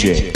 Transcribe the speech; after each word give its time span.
DJ. 0.00 0.32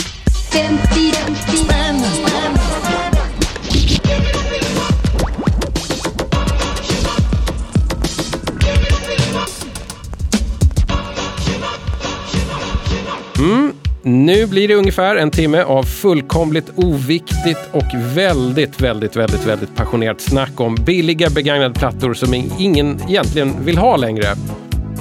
Mm. 13.39 13.73
Nu 14.03 14.46
blir 14.46 14.69
det 14.69 14.75
ungefär 14.75 15.16
en 15.16 15.30
timme 15.30 15.62
av 15.62 15.83
fullkomligt 15.83 16.71
oviktigt 16.75 17.59
och 17.73 17.83
väldigt, 17.95 18.81
väldigt, 18.81 19.17
väldigt, 19.17 19.46
väldigt 19.46 19.77
passionerat 19.77 20.21
snack 20.21 20.61
om 20.61 20.75
billiga 20.75 21.31
begagnade 21.31 21.75
plattor 21.75 22.15
som 22.15 22.35
ingen 22.59 23.01
egentligen 23.09 23.65
vill 23.65 23.79
ha 23.79 23.96
längre. 23.96 24.27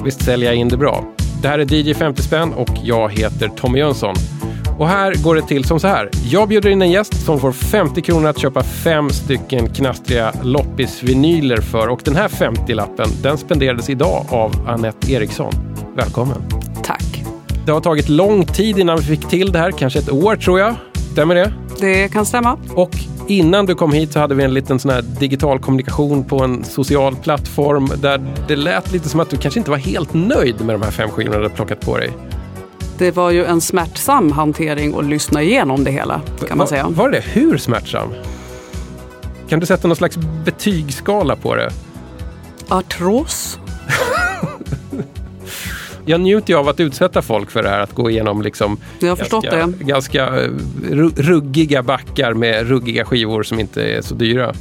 Visst 0.04 0.26
säljer 0.26 0.50
jag 0.50 0.56
in 0.56 0.70
det 0.70 0.78
bra? 0.78 1.14
Det 1.42 1.50
här 1.50 1.60
är 1.60 1.74
DJ 1.74 1.94
50 1.94 2.22
spänn 2.22 2.54
och 2.54 2.70
jag 2.84 3.10
heter 3.10 3.48
Tommy 3.48 3.80
Jönsson. 3.80 4.16
Och 4.80 4.88
här 4.88 5.16
går 5.24 5.36
det 5.36 5.42
till 5.42 5.64
som 5.64 5.80
så 5.80 5.88
här. 5.88 6.10
Jag 6.30 6.50
bjuder 6.50 6.70
in 6.70 6.82
en 6.82 6.92
gäst 6.92 7.26
som 7.26 7.40
får 7.40 7.52
50 7.52 8.02
kronor 8.02 8.30
att 8.30 8.38
köpa 8.38 8.64
fem 8.64 9.10
stycken 9.10 9.70
knastriga 9.70 10.34
loppisvinyler 10.44 11.58
för. 11.58 11.88
Och 11.88 12.02
den 12.04 12.16
här 12.16 12.28
50-lappen, 12.28 13.10
den 13.22 13.38
spenderades 13.38 13.90
idag 13.90 14.26
av 14.30 14.52
Annette 14.68 15.12
Eriksson. 15.12 15.54
Välkommen! 15.96 16.38
Tack. 16.84 17.24
Det 17.66 17.72
har 17.72 17.82
tagit 17.82 18.10
lång 18.10 18.46
tid 18.46 18.80
innan 18.80 18.98
vi 18.98 19.04
fick 19.04 19.30
till 19.30 19.52
det 19.52 19.60
här, 19.60 19.72
kanske 19.72 20.00
ett 20.00 20.12
år 20.12 20.36
tror 20.36 20.60
jag. 20.60 20.76
Stämmer 21.12 21.36
det? 21.36 21.54
Det 21.80 22.08
kan 22.08 22.26
stämma. 22.26 22.58
Och 22.76 22.98
innan 23.28 23.66
du 23.66 23.76
kom 23.76 23.94
hit 23.94 24.12
så 24.12 24.20
hade 24.20 24.36
vi 24.36 24.44
en 24.44 24.54
liten 24.54 24.80
sån 24.80 24.92
här 24.92 25.02
digital 25.02 25.60
kommunikation 25.60 26.24
på 26.24 26.44
en 26.44 26.64
social 26.64 27.16
plattform 27.16 27.90
där 28.02 28.22
det 28.48 28.56
lät 28.56 28.92
lite 28.92 29.10
som 29.10 29.20
att 29.20 29.30
du 29.30 29.38
kanske 29.38 29.60
inte 29.60 29.72
var 29.72 29.78
helt 29.78 30.14
nöjd 30.14 30.66
med 30.66 30.76
de 30.76 30.82
här 30.82 30.92
fem 30.92 31.10
skivorna 31.10 31.38
du 31.38 31.44
hade 31.44 31.56
plockat 31.56 31.82
på 31.82 31.98
dig. 31.98 32.12
Det 33.04 33.12
var 33.12 33.32
ju 33.32 33.46
en 33.46 33.62
smärtsam 33.62 34.32
hantering 34.32 35.00
att 35.00 35.06
lyssna 35.06 35.42
igenom 35.42 35.84
det 35.84 35.92
hela, 35.92 36.22
kan 36.48 36.58
man 36.58 36.68
säga. 36.68 36.84
Var, 36.84 36.92
var 36.92 37.10
det 37.10 37.20
Hur 37.20 37.58
smärtsam? 37.58 38.10
Kan 39.50 39.60
du 39.60 39.66
sätta 39.66 39.88
någon 39.88 39.96
slags 39.98 40.18
betygsskala 40.46 41.36
på 41.36 41.56
det? 41.56 41.70
Artros? 42.68 43.60
Jag 46.06 46.22
njuter 46.22 46.54
ju 46.54 46.60
av 46.60 46.68
att 46.68 46.80
utsätta 46.80 47.22
folk 47.22 47.52
för 47.52 47.64
det 47.64 47.70
här, 47.70 47.80
att 47.80 47.94
gå 47.94 48.10
igenom 48.10 48.42
liksom 48.42 48.78
ganska, 49.00 49.68
ganska 49.80 50.26
eh, 50.28 50.50
ru- 50.82 51.14
ruggiga 51.22 51.84
backar 51.84 52.34
med 52.34 52.68
ruggiga 52.68 53.06
skivor 53.06 53.44
som 53.44 53.60
inte 53.60 53.84
är 53.84 54.02
så 54.02 54.16
dyra. 54.16 54.54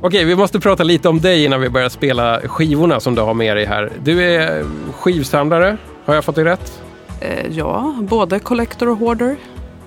Okej, 0.00 0.24
vi 0.24 0.34
måste 0.34 0.60
prata 0.60 0.82
lite 0.82 1.08
om 1.08 1.20
dig 1.20 1.44
innan 1.44 1.60
vi 1.60 1.68
börjar 1.68 1.88
spela 1.88 2.40
skivorna 2.40 3.00
som 3.00 3.14
du 3.14 3.22
har 3.22 3.34
med 3.34 3.56
dig 3.56 3.64
här. 3.64 3.92
Du 4.04 4.22
är 4.22 4.64
skivsamlare, 4.92 5.76
har 6.04 6.14
jag 6.14 6.24
fått 6.24 6.34
det 6.34 6.44
rätt? 6.44 6.82
Eh, 7.20 7.46
ja, 7.50 7.94
både 8.00 8.38
collector 8.38 8.88
och 8.88 8.96
hoarder. 8.96 9.36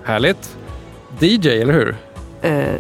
Härligt. 0.04 0.58
DJ, 1.20 1.48
eller 1.48 1.73
hur? 1.73 1.96
Eh, 2.42 2.76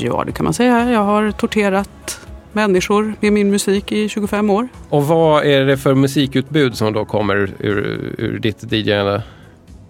ja, 0.00 0.24
det 0.26 0.32
kan 0.32 0.44
man 0.44 0.54
säga. 0.54 0.90
Jag 0.90 1.04
har 1.04 1.30
torterat 1.30 2.20
människor 2.52 3.14
med 3.20 3.32
min 3.32 3.50
musik 3.50 3.92
i 3.92 4.08
25 4.08 4.50
år. 4.50 4.68
Och 4.88 5.06
vad 5.06 5.44
är 5.44 5.64
det 5.64 5.76
för 5.76 5.94
musikutbud 5.94 6.76
som 6.76 6.92
då 6.92 7.04
kommer 7.04 7.36
ur, 7.58 8.14
ur 8.18 8.38
ditt 8.38 8.72
DJ-ande? 8.72 9.22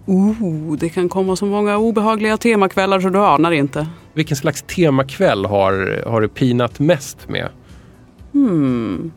Oh, 0.05 0.77
det 0.77 0.89
kan 0.89 1.09
komma 1.09 1.35
så 1.35 1.45
många 1.45 1.77
obehagliga 1.77 2.37
temakvällar 2.37 2.99
så 2.99 3.09
du 3.09 3.19
anar 3.19 3.51
inte. 3.51 3.87
Vilken 4.13 4.37
slags 4.37 4.61
temakväll 4.61 5.45
har, 5.45 6.03
har 6.05 6.21
du 6.21 6.27
pinat 6.27 6.79
mest 6.79 7.29
med? 7.29 7.49
Hmm. 8.33 9.11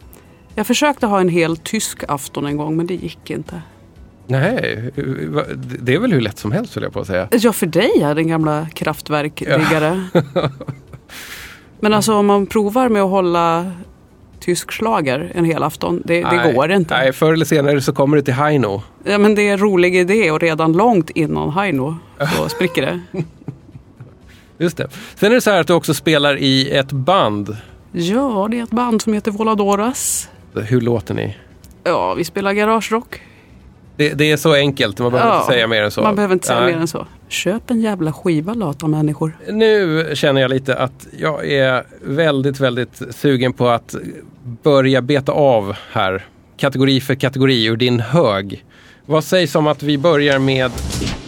Jag 0.55 0.67
försökte 0.67 1.07
ha 1.07 1.21
en 1.21 1.29
hel 1.29 1.57
tysk 1.57 2.05
afton 2.09 2.47
en 2.47 2.57
gång, 2.57 2.77
men 2.77 2.87
det 2.87 2.95
gick 2.95 3.31
inte. 3.31 3.63
Nej, 4.31 4.91
det 5.81 5.95
är 5.95 5.99
väl 5.99 6.13
hur 6.13 6.21
lätt 6.21 6.39
som 6.39 6.53
helst 6.53 6.75
höll 6.75 6.85
jag 6.85 6.93
på 6.93 7.01
att 7.01 7.07
säga. 7.07 7.29
Ja, 7.31 7.53
för 7.53 7.67
dig 7.67 7.91
är 8.03 8.15
den 8.15 8.29
gamla 8.29 8.67
kraftverkriggare. 8.75 10.05
Men 11.81 11.95
alltså 11.95 12.15
om 12.15 12.27
man 12.27 12.47
provar 12.47 12.89
med 12.89 13.03
att 13.03 13.11
hålla 13.11 13.73
tysk 14.41 14.73
schlager 14.73 15.33
en 15.35 15.45
hel 15.45 15.63
afton, 15.63 16.03
det, 16.05 16.23
det 16.23 16.53
går 16.55 16.73
inte. 16.73 16.95
Nej, 16.95 17.13
förr 17.13 17.33
eller 17.33 17.45
senare 17.45 17.81
så 17.81 17.93
kommer 17.93 18.17
du 18.17 18.23
till 18.23 18.35
Heino. 18.35 18.83
Ja, 19.05 19.19
men 19.19 19.35
det 19.35 19.49
är 19.49 19.53
en 19.53 19.59
rolig 19.59 19.97
idé 19.97 20.31
och 20.31 20.41
redan 20.41 20.73
långt 20.73 21.11
innan 21.11 21.51
Heino 21.51 21.97
så 22.37 22.49
spricker 22.57 22.83
det. 22.83 23.01
Just 24.59 24.77
det. 24.77 24.89
Sen 25.15 25.31
är 25.31 25.35
det 25.35 25.41
så 25.41 25.51
här 25.51 25.61
att 25.61 25.67
du 25.67 25.73
också 25.73 25.95
spelar 25.95 26.37
i 26.37 26.71
ett 26.71 26.93
band. 26.93 27.57
Ja, 27.93 28.49
det 28.51 28.59
är 28.59 28.63
ett 28.63 28.71
band 28.71 29.03
som 29.03 29.13
heter 29.13 29.31
Voladoras. 29.31 30.29
Hur 30.55 30.81
låter 30.81 31.15
ni? 31.15 31.37
Ja, 31.85 32.15
vi 32.15 32.25
spelar 32.25 32.53
garagerock. 32.53 33.21
Det, 34.01 34.15
det 34.15 34.33
är 34.33 34.37
så 34.37 34.55
enkelt, 34.55 34.99
man 34.99 35.13
behöver 35.13 35.33
Ja, 35.33 35.41
inte 35.41 35.53
säga 35.53 35.67
mer 35.67 35.83
än 35.83 35.91
så. 35.91 36.03
Man 36.03 36.15
behöver 36.15 36.33
inte 36.33 36.47
säga 36.47 36.61
Nej. 36.61 36.73
mer 36.73 36.81
än 36.81 36.89
så. 36.89 37.07
Köp 37.29 37.71
en 37.71 37.81
jävla 37.81 38.13
skiva 38.13 38.55
lata 38.55 38.87
människor. 38.87 39.33
Nu 39.49 40.11
känner 40.15 40.41
jag 40.41 40.51
lite 40.51 40.77
att 40.77 41.07
jag 41.19 41.49
är 41.51 41.85
väldigt, 42.03 42.61
väldigt 42.61 43.03
sugen 43.11 43.53
på 43.53 43.69
att 43.69 43.95
börja 44.63 45.03
beta 45.03 45.33
av 45.33 45.77
här. 45.93 46.27
Kategori 46.57 47.01
för 47.01 47.15
kategori 47.15 47.65
ur 47.67 47.77
din 47.77 48.01
hög. 48.01 48.65
Vad 49.07 49.25
sägs 49.25 49.55
om 49.55 49.67
att 49.67 49.83
vi 49.83 49.99
börjar 49.99 50.39
med 50.39 50.71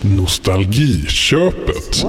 Nostalgiköpet. 0.00 2.06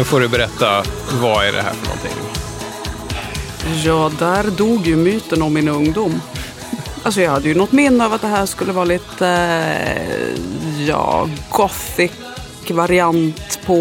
Nu 0.00 0.04
får 0.04 0.20
du 0.20 0.28
berätta, 0.28 0.82
vad 1.20 1.46
är 1.46 1.52
det 1.52 1.62
här 1.62 1.72
för 1.72 1.86
någonting? 1.86 2.12
Ja, 3.84 4.12
där 4.18 4.50
dog 4.50 4.86
ju 4.86 4.96
myten 4.96 5.42
om 5.42 5.54
min 5.54 5.68
ungdom. 5.68 6.20
Alltså 7.02 7.20
jag 7.20 7.30
hade 7.30 7.48
ju 7.48 7.54
något 7.54 7.72
minne 7.72 8.06
av 8.06 8.12
att 8.12 8.20
det 8.20 8.28
här 8.28 8.46
skulle 8.46 8.72
vara 8.72 8.84
lite, 8.84 9.26
eh, 9.26 10.86
ja, 10.88 11.28
gothic 11.50 12.10
variant 12.70 13.60
på 13.66 13.76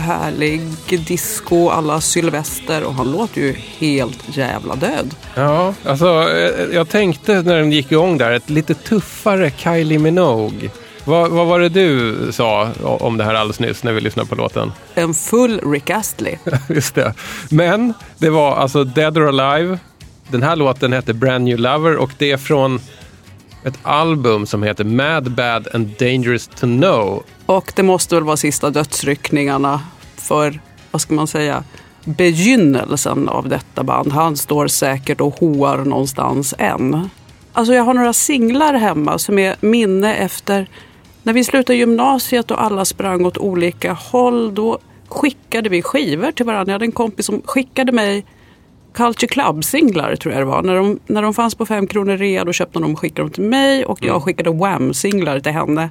härlig 0.00 0.60
disco 1.06 1.68
alla 1.68 2.00
Sylvester 2.00 2.84
och 2.84 2.94
han 2.94 3.12
låter 3.12 3.40
ju 3.40 3.54
helt 3.78 4.36
jävla 4.36 4.74
död. 4.74 5.14
Ja, 5.34 5.74
alltså 5.84 6.06
eh, 6.06 6.74
jag 6.74 6.88
tänkte 6.88 7.42
när 7.42 7.56
den 7.56 7.72
gick 7.72 7.92
igång 7.92 8.18
där, 8.18 8.32
ett 8.32 8.50
lite 8.50 8.74
tuffare 8.74 9.52
Kylie 9.56 9.98
Minogue. 9.98 10.70
Vad, 11.10 11.30
vad 11.30 11.46
var 11.46 11.60
det 11.60 11.68
du 11.68 12.16
sa 12.32 12.68
om 12.82 13.16
det 13.16 13.24
här 13.24 13.34
alldeles 13.34 13.60
nyss 13.60 13.84
när 13.84 13.92
vi 13.92 14.00
lyssnade 14.00 14.28
på 14.28 14.34
låten? 14.34 14.72
En 14.94 15.14
full 15.14 15.60
Rick 15.60 15.90
Astley. 15.90 16.36
Just 16.68 16.94
det. 16.94 17.14
Men 17.50 17.94
det 18.18 18.30
var 18.30 18.56
alltså 18.56 18.84
Dead 18.84 19.18
or 19.18 19.40
Alive. 19.40 19.78
Den 20.28 20.42
här 20.42 20.56
låten 20.56 20.92
hette 20.92 21.14
Brand 21.14 21.44
New 21.44 21.58
Lover 21.58 21.96
och 21.96 22.10
det 22.18 22.30
är 22.30 22.36
från 22.36 22.80
ett 23.64 23.78
album 23.82 24.46
som 24.46 24.62
heter 24.62 24.84
Mad, 24.84 25.34
Bad 25.34 25.68
and 25.74 25.88
Dangerous 25.98 26.46
to 26.46 26.66
Know. 26.66 27.22
Och 27.46 27.72
det 27.76 27.82
måste 27.82 28.14
väl 28.14 28.24
vara 28.24 28.36
sista 28.36 28.70
dödsryckningarna 28.70 29.80
för, 30.16 30.60
vad 30.90 31.00
ska 31.00 31.14
man 31.14 31.26
säga, 31.26 31.64
begynnelsen 32.04 33.28
av 33.28 33.48
detta 33.48 33.82
band. 33.82 34.12
Han 34.12 34.36
står 34.36 34.68
säkert 34.68 35.20
och 35.20 35.34
hoar 35.34 35.78
någonstans 35.78 36.54
än. 36.58 37.10
Alltså 37.52 37.74
jag 37.74 37.84
har 37.84 37.94
några 37.94 38.12
singlar 38.12 38.74
hemma 38.74 39.18
som 39.18 39.38
är 39.38 39.56
minne 39.60 40.14
efter 40.14 40.66
när 41.22 41.32
vi 41.32 41.44
slutade 41.44 41.78
gymnasiet 41.78 42.50
och 42.50 42.62
alla 42.62 42.84
sprang 42.84 43.26
åt 43.26 43.38
olika 43.38 43.92
håll. 43.92 44.54
Då 44.54 44.78
skickade 45.08 45.68
vi 45.68 45.82
skivor 45.82 46.32
till 46.32 46.46
varandra. 46.46 46.70
Jag 46.70 46.74
hade 46.74 46.84
en 46.84 46.92
kompis 46.92 47.26
som 47.26 47.42
skickade 47.44 47.92
mig 47.92 48.24
Culture 48.92 49.28
Club-singlar 49.28 50.16
tror 50.16 50.34
jag 50.34 50.40
det 50.40 50.46
var. 50.46 50.62
När 50.62 50.74
de, 50.74 50.98
när 51.06 51.22
de 51.22 51.34
fanns 51.34 51.54
på 51.54 51.66
fem 51.66 51.86
kronor 51.86 52.16
rea 52.16 52.44
då 52.44 52.52
köpte 52.52 52.78
de 52.78 52.92
och 52.92 52.98
skickade 52.98 53.22
dem 53.22 53.30
till 53.30 53.44
mig 53.44 53.84
och 53.84 54.04
jag 54.04 54.22
skickade 54.22 54.50
Wham-singlar 54.50 55.40
till 55.40 55.52
henne. 55.52 55.90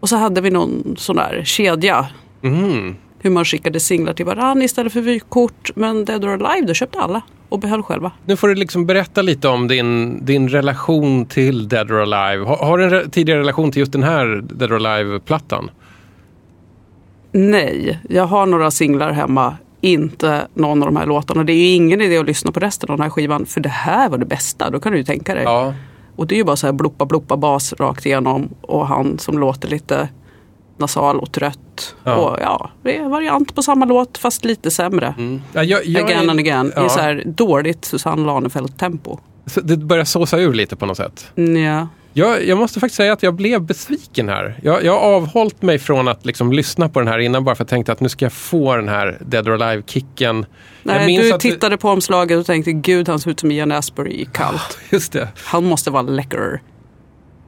Och 0.00 0.08
så 0.08 0.16
hade 0.16 0.40
vi 0.40 0.50
någon 0.50 0.94
sån 0.98 1.16
där 1.16 1.42
kedja. 1.44 2.06
Mhm. 2.40 2.96
Hur 3.18 3.30
man 3.30 3.44
skickade 3.44 3.80
singlar 3.80 4.14
till 4.14 4.26
varandra 4.26 4.64
istället 4.64 4.92
för 4.92 5.00
vykort. 5.00 5.70
Men 5.74 6.04
Dead 6.04 6.24
or 6.24 6.44
Alive, 6.44 6.66
då 6.66 6.74
köpte 6.74 7.00
alla 7.00 7.22
och 7.54 7.60
behöll 7.60 7.82
själva. 7.82 8.12
Nu 8.24 8.36
får 8.36 8.48
du 8.48 8.54
liksom 8.54 8.86
berätta 8.86 9.22
lite 9.22 9.48
om 9.48 9.68
din, 9.68 10.24
din 10.24 10.48
relation 10.48 11.26
till 11.26 11.68
Dead 11.68 11.90
or 11.90 12.00
Alive. 12.00 12.44
Har, 12.44 12.56
har 12.56 12.78
du 12.78 12.84
en 12.84 12.90
re- 12.90 13.10
tidigare 13.10 13.40
relation 13.40 13.72
till 13.72 13.80
just 13.80 13.92
den 13.92 14.02
här 14.02 14.44
Dead 14.54 14.72
or 14.72 14.86
Alive-plattan? 14.86 15.70
Nej, 17.32 18.00
jag 18.08 18.26
har 18.26 18.46
några 18.46 18.70
singlar 18.70 19.12
hemma. 19.12 19.56
Inte 19.80 20.46
någon 20.54 20.82
av 20.82 20.88
de 20.88 20.96
här 20.96 21.06
låtarna. 21.06 21.44
Det 21.44 21.52
är 21.52 21.56
ju 21.56 21.74
ingen 21.74 22.00
idé 22.00 22.18
att 22.18 22.26
lyssna 22.26 22.52
på 22.52 22.60
resten 22.60 22.90
av 22.90 22.96
den 22.96 23.02
här 23.02 23.10
skivan. 23.10 23.46
För 23.46 23.60
det 23.60 23.68
här 23.68 24.08
var 24.08 24.18
det 24.18 24.26
bästa, 24.26 24.70
då 24.70 24.80
kan 24.80 24.92
du 24.92 24.98
ju 24.98 25.04
tänka 25.04 25.34
dig. 25.34 25.44
Ja. 25.44 25.74
Och 26.16 26.26
det 26.26 26.34
är 26.34 26.36
ju 26.36 26.44
bara 26.44 26.56
så 26.56 26.66
här 26.66 26.72
bloppa 26.72 27.06
bloppa 27.06 27.36
bas 27.36 27.72
rakt 27.72 28.06
igenom. 28.06 28.48
Och 28.60 28.86
han 28.86 29.18
som 29.18 29.38
låter 29.38 29.68
lite 29.68 30.08
nasal 30.78 31.20
och 31.20 31.32
trött. 31.32 31.94
Ja. 32.04 32.14
Och 32.14 32.38
ja, 32.40 32.70
det 32.82 32.96
är 32.96 33.08
variant 33.08 33.54
på 33.54 33.62
samma 33.62 33.84
låt 33.84 34.18
fast 34.18 34.44
lite 34.44 34.70
sämre. 34.70 35.14
Ja, 35.52 35.62
jag, 35.62 35.86
jag, 35.86 36.04
Again 36.04 36.30
and 36.30 36.40
again. 36.40 36.72
Ja. 36.76 36.86
I 36.86 36.88
så 36.88 37.00
här 37.00 37.22
dåligt 37.26 37.84
Susanne 37.84 38.26
Lanefelt-tempo. 38.26 39.18
Det 39.62 39.76
börjar 39.76 40.04
såsa 40.04 40.38
ur 40.38 40.54
lite 40.54 40.76
på 40.76 40.86
något 40.86 40.96
sätt. 40.96 41.26
Ja. 41.34 41.88
Jag, 42.16 42.46
jag 42.46 42.58
måste 42.58 42.80
faktiskt 42.80 42.96
säga 42.96 43.12
att 43.12 43.22
jag 43.22 43.34
blev 43.34 43.62
besviken 43.62 44.28
här. 44.28 44.58
Jag, 44.62 44.84
jag 44.84 44.92
har 44.92 45.00
avhållit 45.00 45.62
mig 45.62 45.78
från 45.78 46.08
att 46.08 46.26
liksom 46.26 46.52
lyssna 46.52 46.88
på 46.88 47.00
den 47.00 47.08
här 47.08 47.18
innan 47.18 47.44
bara 47.44 47.54
för 47.54 47.64
att 47.64 47.70
jag 47.70 47.76
tänkte 47.76 47.92
att 47.92 48.00
nu 48.00 48.08
ska 48.08 48.24
jag 48.24 48.32
få 48.32 48.76
den 48.76 48.88
här 48.88 49.18
Dead 49.20 49.48
or 49.48 49.62
Alive-kicken. 49.62 50.46
Nej, 50.82 51.16
du 51.16 51.38
tittade 51.38 51.76
på 51.76 51.90
omslaget 51.90 52.38
och 52.38 52.46
tänkte 52.46 52.72
gud 52.72 53.08
han 53.08 53.20
ser 53.20 53.30
ut 53.30 53.40
som 53.40 53.50
Ian 53.50 53.72
Asbury 53.72 54.10
i 54.10 54.28
Kallt. 54.32 54.78
Just 54.90 55.12
det. 55.12 55.28
Han 55.44 55.64
måste 55.64 55.90
vara 55.90 56.02
läcker. 56.02 56.60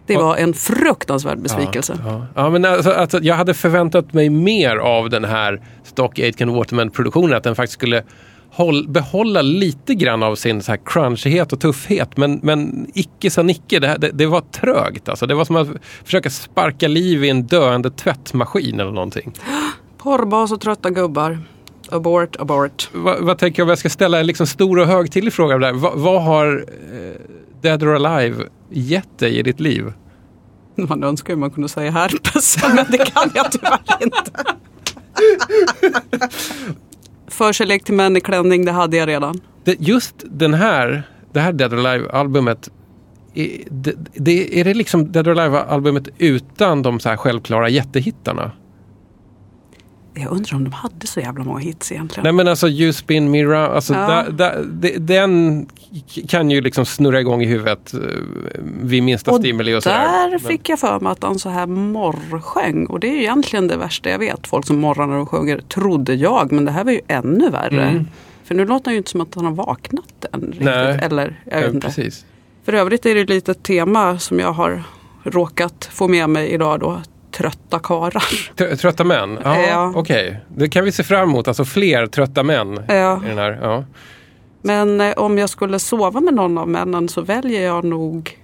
Det 0.06 0.16
var 0.16 0.36
en 0.36 0.54
fruktansvärd 0.54 1.38
besvikelse. 1.38 1.98
Ja, 2.04 2.26
ja 2.34 2.50
men 2.50 2.64
alltså, 2.64 2.90
alltså, 2.90 3.18
jag 3.22 3.34
hade 3.34 3.54
förväntat 3.54 4.12
mig 4.12 4.30
mer 4.30 4.76
av 4.76 5.10
den 5.10 5.24
här 5.24 5.60
Stock 5.84 6.18
Aitken 6.18 6.52
Waterman-produktionen. 6.52 7.36
Att 7.36 7.44
den 7.44 7.54
faktiskt 7.54 7.78
skulle 7.78 8.02
håll, 8.50 8.88
behålla 8.88 9.42
lite 9.42 9.94
grann 9.94 10.22
av 10.22 10.34
sin 10.34 10.62
så 10.62 10.72
här 10.72 10.78
crunchighet 10.84 11.52
och 11.52 11.60
tuffhet. 11.60 12.16
Men, 12.16 12.40
men 12.42 12.86
icke 12.94 13.30
sa 13.30 13.42
Nicke. 13.42 13.78
Det, 13.80 13.86
här- 13.88 13.98
det, 13.98 14.10
det 14.12 14.26
var 14.26 14.40
trögt. 14.40 15.08
Alltså. 15.08 15.26
Det 15.26 15.34
var 15.34 15.44
som 15.44 15.56
att 15.56 15.68
försöka 16.04 16.30
sparka 16.30 16.88
liv 16.88 17.24
i 17.24 17.28
en 17.30 17.42
döende 17.46 17.90
tvättmaskin 17.90 18.80
eller 18.80 18.92
någonting. 18.92 19.32
Porrbas 19.98 20.52
och 20.52 20.60
trötta 20.60 20.90
gubbar. 20.90 21.38
Abort, 21.90 22.36
abort. 22.40 22.88
Vad, 22.92 23.20
vad 23.20 23.38
tänker 23.38 23.60
jag 23.60 23.64
om 23.64 23.68
jag 23.68 23.78
ska 23.78 23.88
ställa 23.88 24.20
en 24.20 24.26
liksom 24.26 24.46
stor 24.46 24.78
och 24.78 24.86
högtidlig 24.86 25.32
fråga? 25.32 25.58
Där. 25.58 25.72
Vad, 25.72 25.98
vad 25.98 26.22
har 26.22 26.64
eh, 26.92 27.20
Dead 27.66 27.82
or 27.82 28.06
Alive 28.06 28.44
gett 28.70 29.18
dig 29.18 29.38
i 29.38 29.42
ditt 29.42 29.60
liv? 29.60 29.92
Man 30.74 31.04
önskar 31.04 31.32
ju 31.32 31.36
man 31.36 31.50
kunde 31.50 31.68
säga 31.68 31.90
herpes, 31.90 32.56
men 32.74 32.86
det 32.88 32.98
kan 32.98 33.30
jag 33.34 33.52
tyvärr 33.52 34.02
inte. 34.02 34.30
Förkärlek 37.28 37.84
till 37.84 37.94
män 37.94 38.16
i 38.16 38.20
klänning, 38.20 38.64
det 38.64 38.72
hade 38.72 38.96
jag 38.96 39.08
redan. 39.08 39.40
Det, 39.64 39.80
just 39.80 40.14
den 40.24 40.54
här, 40.54 41.02
det 41.32 41.40
här 41.40 41.52
Dead 41.52 41.74
or 41.74 41.78
Alive-albumet, 41.78 42.70
är 43.34 43.48
det, 43.70 43.94
det, 44.14 44.60
är 44.60 44.64
det 44.64 44.74
liksom 44.74 45.12
Dead 45.12 45.28
or 45.28 45.38
Alive-albumet 45.38 46.08
utan 46.18 46.82
de 46.82 47.00
så 47.00 47.08
här 47.08 47.16
självklara 47.16 47.68
jättehittarna? 47.68 48.52
Jag 50.16 50.32
undrar 50.32 50.54
om 50.54 50.64
de 50.64 50.72
hade 50.72 51.06
så 51.06 51.20
jävla 51.20 51.44
många 51.44 51.58
hits 51.58 51.92
egentligen. 51.92 52.24
Nej 52.24 52.32
men 52.32 52.48
alltså 52.48 52.68
You 52.68 52.92
Spin 52.92 53.30
Me 53.30 53.44
Round, 53.44 53.56
alltså 53.56 53.94
Ja. 53.94 54.00
där, 54.08 54.30
där, 54.32 54.64
det, 54.72 54.96
den 54.98 55.66
kan 56.28 56.50
ju 56.50 56.60
liksom 56.60 56.86
snurra 56.86 57.20
igång 57.20 57.42
i 57.42 57.46
huvudet 57.46 57.94
eh, 57.94 58.00
vid 58.82 59.02
minsta 59.02 59.30
och 59.30 59.36
stimuli 59.36 59.74
och 59.74 59.82
där 59.82 60.38
fick 60.38 60.68
jag 60.68 60.78
för 60.78 61.00
mig 61.00 61.12
att 61.12 61.22
han 61.22 61.38
så 61.38 61.48
här 61.48 61.66
morrsjöng. 61.66 62.86
Och 62.86 63.00
det 63.00 63.08
är 63.08 63.12
ju 63.12 63.20
egentligen 63.20 63.68
det 63.68 63.76
värsta 63.76 64.10
jag 64.10 64.18
vet. 64.18 64.46
Folk 64.46 64.66
som 64.66 64.78
morrar 64.78 65.06
när 65.06 65.16
de 65.16 65.26
sjunger, 65.26 65.58
trodde 65.58 66.14
jag. 66.14 66.52
Men 66.52 66.64
det 66.64 66.70
här 66.72 66.84
var 66.84 66.92
ju 66.92 67.00
ännu 67.08 67.50
värre. 67.50 67.82
Mm. 67.88 68.06
För 68.44 68.54
nu 68.54 68.64
låter 68.64 68.84
han 68.84 68.94
ju 68.94 68.98
inte 68.98 69.10
som 69.10 69.20
att 69.20 69.34
han 69.34 69.44
har 69.44 69.52
vaknat 69.52 70.24
än. 70.32 70.40
Riktigt. 70.40 70.60
Nej. 70.64 70.98
Eller, 71.02 71.40
jag 71.50 71.60
vet 71.60 71.74
inte. 71.74 71.86
precis. 71.86 72.24
För 72.64 72.72
övrigt 72.72 73.06
är 73.06 73.14
det 73.14 73.24
lite 73.24 73.50
ett 73.50 73.62
tema 73.62 74.18
som 74.18 74.38
jag 74.38 74.52
har 74.52 74.82
råkat 75.22 75.88
få 75.92 76.08
med 76.08 76.30
mig 76.30 76.48
idag 76.48 76.80
då. 76.80 77.00
Trötta 77.36 77.78
karar. 77.78 78.24
Tr- 78.56 78.76
Trötta 78.76 79.04
män? 79.04 79.38
Ja, 79.44 79.60
Ja. 79.68 79.92
okej. 79.96 80.40
Det 80.56 80.68
kan 80.68 80.84
vi 80.84 80.92
se 80.92 81.02
fram 81.02 81.28
emot, 81.28 81.48
alltså 81.48 81.64
fler 81.64 82.06
trötta 82.06 82.42
män 82.42 82.80
Ja. 82.88 83.20
i 83.24 83.28
den 83.28 83.38
här. 83.38 83.58
Ja. 83.62 83.84
Men 84.62 85.00
eh, 85.00 85.12
om 85.16 85.38
jag 85.38 85.50
skulle 85.50 85.78
sova 85.78 86.20
med 86.20 86.34
någon 86.34 86.58
av 86.58 86.68
männen 86.68 87.08
så 87.08 87.20
väljer 87.20 87.64
jag 87.64 87.84
nog 87.84 88.38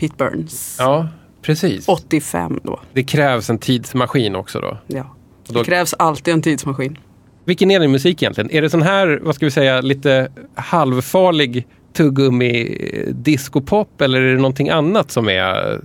Pete 0.00 0.14
Burns. 0.18 0.76
ja, 0.78 1.08
precis. 1.42 1.88
85 1.88 2.60
då. 2.62 2.80
Det 2.92 3.02
krävs 3.04 3.50
en 3.50 3.58
tidsmaskin 3.58 4.36
också 4.36 4.60
då. 4.60 4.78
Ja. 4.86 5.14
Då- 5.48 5.58
Det 5.58 5.64
krävs 5.64 5.94
alltid 5.98 6.34
en 6.34 6.42
tidsmaskin. 6.42 6.98
Vilken 7.44 7.70
är 7.70 7.80
din 7.80 7.90
musik 7.92 8.22
egentligen? 8.22 8.50
Är 8.50 8.62
det 8.62 8.70
sån 8.70 8.82
här, 8.82 9.20
vad 9.22 9.34
ska 9.34 9.44
vi 9.46 9.50
säga, 9.50 9.80
lite 9.80 10.28
halvfarlig 10.54 11.66
tuggummi 11.92 12.78
eh, 13.06 13.14
discopop 13.14 14.00
eller 14.00 14.20
är 14.20 14.30
det 14.34 14.36
någonting 14.40 14.68
annat 14.68 15.10
som 15.10 15.28
är 15.28 15.80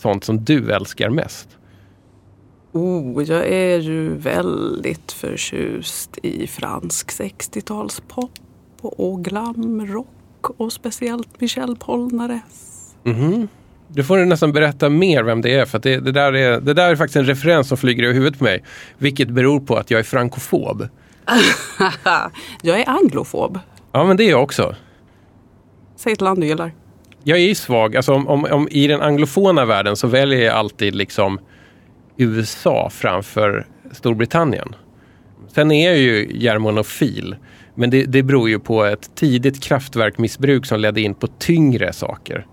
sånt 0.00 0.24
som 0.24 0.44
du 0.44 0.72
älskar 0.72 1.10
mest? 1.10 1.48
Oh, 2.72 3.22
jag 3.22 3.46
är 3.46 3.78
ju 3.78 4.16
väldigt 4.16 5.12
förtjust 5.12 6.18
i 6.22 6.46
fransk 6.46 7.10
60-talspop 7.10 8.30
och 8.80 9.24
glamrock 9.24 10.06
och 10.56 10.72
speciellt 10.72 11.40
Michel 11.40 11.76
Polnareff. 11.76 12.42
Mhm. 13.02 13.48
Du 13.88 14.04
får 14.04 14.18
nästan 14.18 14.52
berätta 14.52 14.88
mer 14.88 15.22
vem 15.22 15.42
det 15.42 15.54
är 15.54 15.64
för 15.64 15.78
att 15.78 15.82
det, 15.82 16.00
det, 16.00 16.12
där 16.12 16.32
är, 16.32 16.60
det 16.60 16.74
där 16.74 16.90
är 16.90 16.96
faktiskt 16.96 17.16
en 17.16 17.26
referens 17.26 17.68
som 17.68 17.76
flyger 17.76 18.02
i 18.02 18.12
huvudet 18.12 18.38
på 18.38 18.44
mig. 18.44 18.64
Vilket 18.98 19.28
beror 19.28 19.60
på 19.60 19.76
att 19.76 19.90
jag 19.90 20.00
är 20.00 20.04
frankofob. 20.04 20.88
jag 22.62 22.80
är 22.80 22.88
anglofob. 22.88 23.58
Ja 23.92 24.04
men 24.04 24.16
det 24.16 24.24
är 24.24 24.30
jag 24.30 24.42
också. 24.42 24.74
Säg 25.96 26.12
ett 26.12 26.20
land 26.20 26.40
du 26.40 26.46
gillar. 26.46 26.72
Jag 27.24 27.38
är 27.38 27.42
ju 27.42 27.54
svag, 27.54 27.96
alltså 27.96 28.14
om, 28.14 28.28
om, 28.28 28.44
om 28.44 28.68
i 28.70 28.86
den 28.86 29.00
anglofona 29.00 29.64
världen 29.64 29.96
så 29.96 30.06
väljer 30.06 30.40
jag 30.44 30.54
alltid 30.54 30.94
liksom 30.94 31.40
USA 32.16 32.90
framför 32.90 33.66
Storbritannien. 33.92 34.74
Sen 35.54 35.70
är 35.70 35.90
jag 35.90 35.98
ju 35.98 36.30
germanofil. 36.34 37.36
Men 37.74 37.90
det, 37.90 38.04
det 38.04 38.22
beror 38.22 38.48
ju 38.48 38.58
på 38.58 38.84
ett 38.84 39.14
tidigt 39.14 39.62
kraftverkmissbruk 39.62 40.66
som 40.66 40.80
ledde 40.80 41.00
in 41.00 41.14
på 41.14 41.26
tyngre 41.26 41.92
saker. 41.92 42.46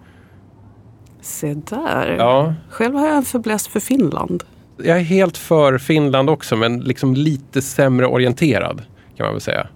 Se 1.21 1.53
där. 1.53 2.15
Ja, 2.19 2.53
Själv 2.69 2.95
har 2.95 3.07
jag 3.07 3.17
en 3.17 3.23
fäbless 3.23 3.67
för 3.67 3.79
Finland. 3.79 4.43
jag 4.77 4.97
är 4.97 5.03
helt 5.03 5.37
för 5.37 5.77
Finland 5.77 6.29
också 6.29 6.55
men 6.55 6.79
liksom 6.79 7.13
lite 7.13 7.61
sämre 7.61 8.07
orienterad 8.07 8.81
kan 9.17 9.25
man 9.25 9.33
väl 9.33 9.41
säga. 9.41 9.67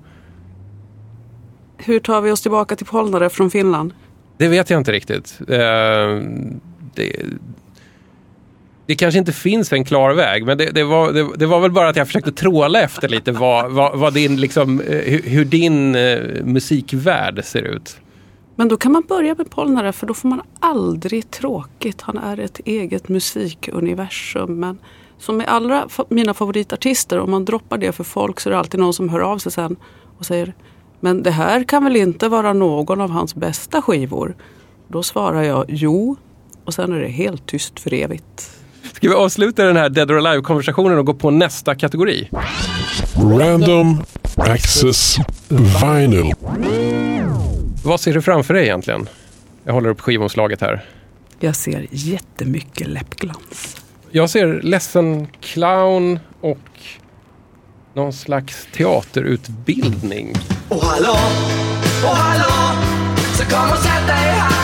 Hur 1.77 2.00
tar 2.00 2.21
vi 2.21 2.31
oss 2.31 2.41
tillbaka 2.41 2.75
till 2.75 2.86
Polnareff 2.86 3.33
från 3.33 3.51
Finland? 3.51 3.93
Det 4.41 4.48
vet 4.48 4.69
jag 4.69 4.79
inte 4.79 4.91
riktigt. 4.91 5.39
Eh, 5.48 5.57
det, 6.95 7.15
det 8.86 8.95
kanske 8.95 9.19
inte 9.19 9.31
finns 9.31 9.74
en 9.74 9.86
klar 9.86 10.13
väg, 10.13 10.45
men 10.45 10.57
det, 10.57 10.71
det, 10.71 10.83
var, 10.83 11.12
det, 11.12 11.27
det 11.38 11.45
var 11.45 11.60
väl 11.60 11.71
bara 11.71 11.89
att 11.89 11.95
jag 11.95 12.07
försökte 12.07 12.31
tråla 12.31 12.81
efter 12.81 13.10
lite 13.10 13.31
vad, 13.31 13.71
vad, 13.71 14.00
vad 14.00 14.13
din, 14.13 14.36
liksom, 14.41 14.79
eh, 14.79 14.98
hur, 14.98 15.21
hur 15.21 15.45
din 15.45 15.95
eh, 15.95 16.19
musikvärld 16.43 17.45
ser 17.45 17.62
ut. 17.62 17.98
Men 18.55 18.67
då 18.67 18.77
kan 18.77 18.91
man 18.91 19.03
börja 19.07 19.36
med 19.36 19.50
Polnareff 19.50 19.95
för 19.95 20.07
då 20.07 20.13
får 20.13 20.29
man 20.29 20.41
aldrig 20.60 21.31
tråkigt. 21.31 22.01
Han 22.01 22.17
är 22.17 22.39
ett 22.39 22.60
eget 22.65 23.10
musikuniversum. 23.10 24.60
Men 24.60 24.77
som 25.17 25.38
med 25.38 25.48
alla 25.48 25.86
fa- 25.86 26.05
mina 26.10 26.33
favoritartister, 26.33 27.19
om 27.19 27.31
man 27.31 27.45
droppar 27.45 27.77
det 27.77 27.91
för 27.91 28.03
folk 28.03 28.39
så 28.39 28.50
är 28.50 28.51
det 28.51 28.60
alltid 28.60 28.79
någon 28.79 28.93
som 28.93 29.10
hör 29.10 29.19
av 29.19 29.38
sig 29.38 29.51
sen 29.51 29.75
och 30.17 30.25
säger 30.25 30.53
men 31.03 31.24
det 31.24 31.31
här 31.31 31.63
kan 31.63 31.84
väl 31.84 31.96
inte 31.96 32.27
vara 32.27 32.53
någon 32.53 33.01
av 33.01 33.10
hans 33.10 33.36
bästa 33.36 33.81
skivor? 33.81 34.36
Då 34.88 35.03
svarar 35.03 35.43
jag 35.43 35.65
jo 35.67 36.15
och 36.65 36.74
sen 36.74 36.93
är 36.93 37.00
det 37.00 37.08
helt 37.08 37.46
tyst 37.46 37.79
för 37.79 37.93
evigt. 37.93 38.51
Ska 38.93 39.10
vi 39.10 39.15
avsluta 39.15 39.63
den 39.63 39.77
här 39.77 39.89
Dead 39.89 40.12
or 40.12 40.17
Alive-konversationen 40.17 40.98
och 40.98 41.05
gå 41.05 41.13
på 41.13 41.31
nästa 41.31 41.75
kategori? 41.75 42.29
Random 43.15 44.03
Access 44.38 45.17
Vinyl. 45.50 46.34
Vad 47.84 48.00
ser 48.00 48.13
du 48.13 48.22
framför 48.22 48.53
dig 48.53 48.63
egentligen? 48.63 49.10
Jag 49.63 49.74
håller 49.74 49.89
upp 49.89 50.01
skivomslaget 50.01 50.62
här. 50.62 50.86
Jag 51.39 51.55
ser 51.55 51.88
jättemycket 51.91 52.88
läppglans. 52.88 53.77
Jag 54.12 54.29
ser 54.29 54.62
ledsen 54.62 55.27
clown 55.41 56.20
och 56.41 56.58
någon 57.93 58.13
slags 58.13 58.67
teaterutbildning. 58.74 60.34
Och 60.72 60.84
hallå, 60.84 61.18
och 62.04 62.16
hallå 62.16 62.75
Så 63.34 63.44
kom 63.44 63.72
och 63.72 63.78
sätt 63.78 64.08
dig 64.08 64.16
här. 64.16 64.61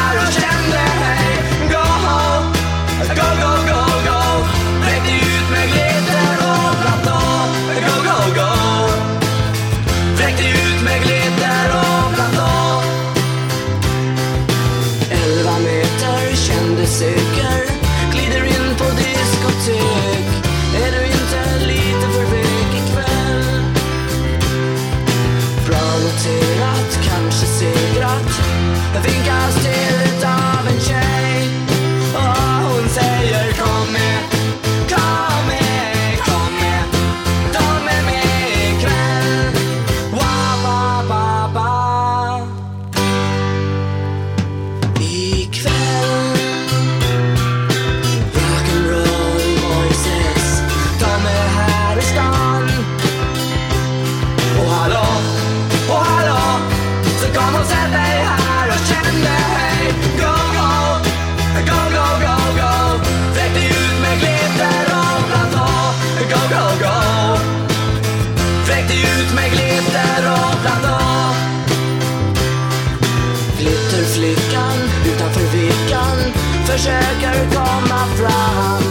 Försöker 76.78 77.56
komma 77.56 78.06
fram 78.06 78.87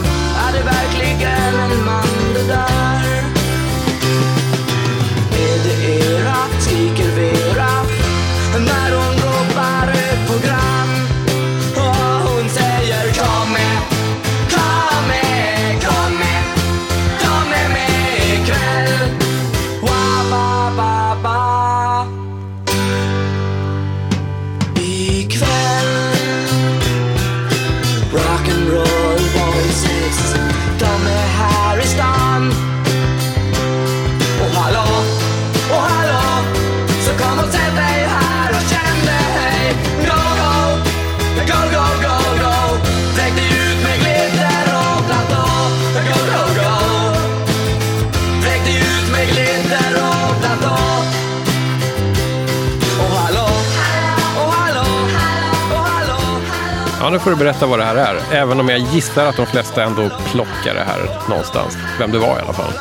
får 57.27 57.31
du 57.31 57.37
berätta 57.37 57.65
vad 57.65 57.79
det 57.79 57.85
här 57.85 57.95
är. 57.95 58.19
Även 58.31 58.59
om 58.59 58.69
jag 58.69 58.79
gissar 58.79 59.25
att 59.25 59.35
de 59.35 59.45
flesta 59.45 59.83
ändå 59.83 60.09
plockar 60.31 60.73
det 60.73 60.83
här 60.83 61.29
någonstans. 61.29 61.77
Vem 61.99 62.11
det 62.11 62.17
var 62.19 62.27
i 62.27 62.41
alla 62.41 62.53
fall. 62.53 62.73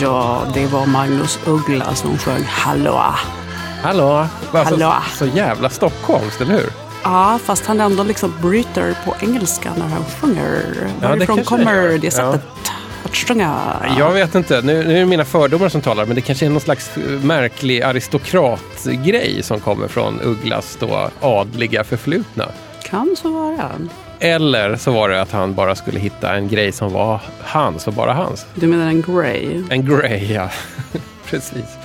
Ja, 0.00 0.42
det 0.54 0.66
var 0.66 0.86
Magnus 0.86 1.38
Uggla 1.46 1.94
som 1.94 2.18
sjöng 2.18 2.44
Hallå. 2.48 3.04
Hallå! 3.82 4.26
Alltså, 4.52 4.74
Hallå. 4.74 4.94
Så 5.14 5.26
jävla 5.26 5.70
stockholmskt, 5.70 6.40
eller 6.40 6.52
hur? 6.52 6.70
Ja, 7.02 7.38
fast 7.44 7.66
han 7.66 7.80
ändå 7.80 8.02
liksom 8.02 8.34
bryter 8.42 8.96
på 9.04 9.14
engelska 9.20 9.72
när 9.76 9.86
han 9.86 10.04
sjunger. 10.04 10.62
det 11.00 11.06
Varifrån 11.06 11.36
kanske 11.36 11.56
kommer 11.56 11.82
det 11.82 11.98
det 11.98 12.10
sättet 12.10 12.42
att 13.04 13.16
sjunga? 13.16 13.56
Jag 13.98 14.12
vet 14.12 14.34
inte, 14.34 14.62
nu, 14.62 14.84
nu 14.84 14.94
är 14.94 15.00
det 15.00 15.06
mina 15.06 15.24
fördomar 15.24 15.68
som 15.68 15.80
talar, 15.80 16.06
men 16.06 16.14
det 16.14 16.20
kanske 16.20 16.46
är 16.46 16.50
någon 16.50 16.60
slags 16.60 16.96
eh, 16.96 17.02
märklig 17.02 17.82
aristokratgrej 17.82 19.42
som 19.42 19.60
kommer 19.60 19.88
från 19.88 20.20
Ugglas 20.22 20.76
då 20.80 21.10
adliga 21.20 21.84
förflutna. 21.84 22.48
Kan 22.84 23.16
så 23.16 23.30
vara. 23.30 23.70
Eller 24.20 24.76
så 24.76 24.92
var 24.92 25.08
det 25.08 25.22
att 25.22 25.32
han 25.32 25.54
bara 25.54 25.74
skulle 25.74 25.98
hitta 25.98 26.34
en 26.34 26.48
grej 26.48 26.72
som 26.72 26.92
var 26.92 27.20
hans 27.40 27.86
och 27.86 27.92
bara 27.92 28.12
hans. 28.12 28.46
Du 28.54 28.66
menar 28.66 28.86
en 28.86 29.02
Grey? 29.02 29.62
En 29.70 29.86
Grey, 29.86 30.32
ja. 30.32 30.50
Precis. 31.26 31.76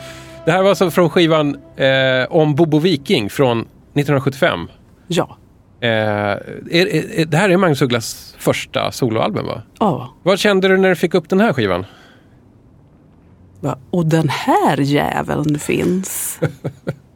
Det 0.46 0.52
här 0.52 0.62
var 0.62 0.70
alltså 0.70 0.92
från 0.92 1.10
skivan 1.10 1.58
eh, 1.76 2.26
om 2.30 2.56
Bobo 2.56 2.80
Viking 2.80 3.30
från 3.30 3.60
1975. 3.60 4.68
Ja. 5.08 5.38
Eh, 5.82 5.90
är, 5.90 6.40
är, 6.72 7.26
det 7.26 7.38
här 7.38 7.50
är 7.50 7.58
Magnus 7.58 7.82
Ugglas 7.82 8.36
första 8.38 8.92
soloalbum, 8.92 9.46
va? 9.46 9.62
Ja. 9.80 10.14
Vad 10.24 10.40
kände 10.40 10.68
du 10.68 10.78
när 10.78 10.90
du 10.90 10.96
fick 10.96 11.14
upp 11.14 11.30
den 11.30 11.40
här 11.40 11.54
skivan? 11.54 11.86
Va? 13.60 13.78
Och 13.92 14.06
den 14.06 14.30
här 14.30 14.78
jäveln 14.78 15.60
finns. 15.60 16.40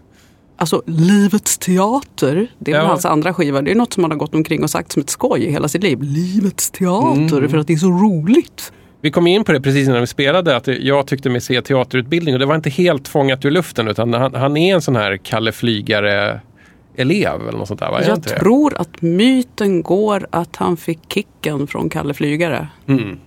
Alltså 0.63 0.84
Livets 0.86 1.58
teater, 1.58 2.48
det 2.60 2.72
är 2.72 2.75
Ja. 2.75 2.82
hans 2.86 3.05
andra 3.05 3.34
skiva. 3.34 3.62
Det 3.62 3.72
är 3.72 3.75
något 3.75 3.93
som 3.93 4.03
han 4.03 4.12
har 4.12 4.17
gått 4.17 4.36
omkring 4.36 4.63
och 4.63 4.70
sagt 4.70 4.91
som 4.91 5.01
ett 5.01 5.10
skoj 5.10 5.43
i 5.43 5.51
hela 5.51 5.67
sitt 5.67 5.84
liv. 5.84 6.01
Livets 6.01 6.72
teater, 6.72 7.38
Mm. 7.38 7.50
för 7.50 7.58
att 7.58 7.67
det 7.67 7.74
är 7.74 7.77
så 7.77 7.89
roligt. 7.91 8.74
Vi 9.01 9.12
kom 9.12 9.27
in 9.27 9.43
på 9.43 9.51
det 9.51 9.62
precis 9.62 9.88
innan 9.88 10.00
vi 10.01 10.08
spelade, 10.08 10.55
att 10.55 10.67
jag 10.67 11.08
tyckte 11.08 11.29
mig 11.29 11.41
se 11.41 11.62
teaterutbildning 11.62 12.34
och 12.36 12.39
det 12.39 12.46
var 12.46 12.55
inte 12.55 12.70
helt 12.70 13.08
fångat 13.08 13.46
ur 13.46 13.51
luften 13.51 13.88
utan 13.88 14.13
han, 14.13 14.34
han 14.36 14.58
är 14.58 14.74
en 14.75 14.82
sån 14.82 14.96
här 14.96 15.17
Kalle 15.17 15.51
Flygare-elev 15.51 17.48
eller 17.48 17.58
något 17.58 17.67
sånt 17.67 17.79
där, 17.79 17.91
va? 17.91 18.03
Jag 18.08 18.24
tror 18.24 18.74
att 18.82 19.01
myten 19.01 19.82
går 19.82 20.27
att 20.29 20.55
han 20.55 20.77
fick 20.77 21.00
kicken 21.13 21.67
från 21.67 21.89
Kalle 21.89 22.13
Flygare. 22.13 22.67
Mm. 22.88 23.17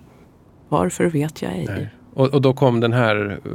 Varför 0.69 1.07
vet 1.07 1.43
jag 1.43 1.53
ej. 1.53 1.65
Nej. 1.69 1.89
Och, 2.17 2.35
och 2.35 2.43
då 2.43 2.53
kom 2.53 2.81
den 2.81 2.93
här 2.93 3.17
uh, 3.47 3.53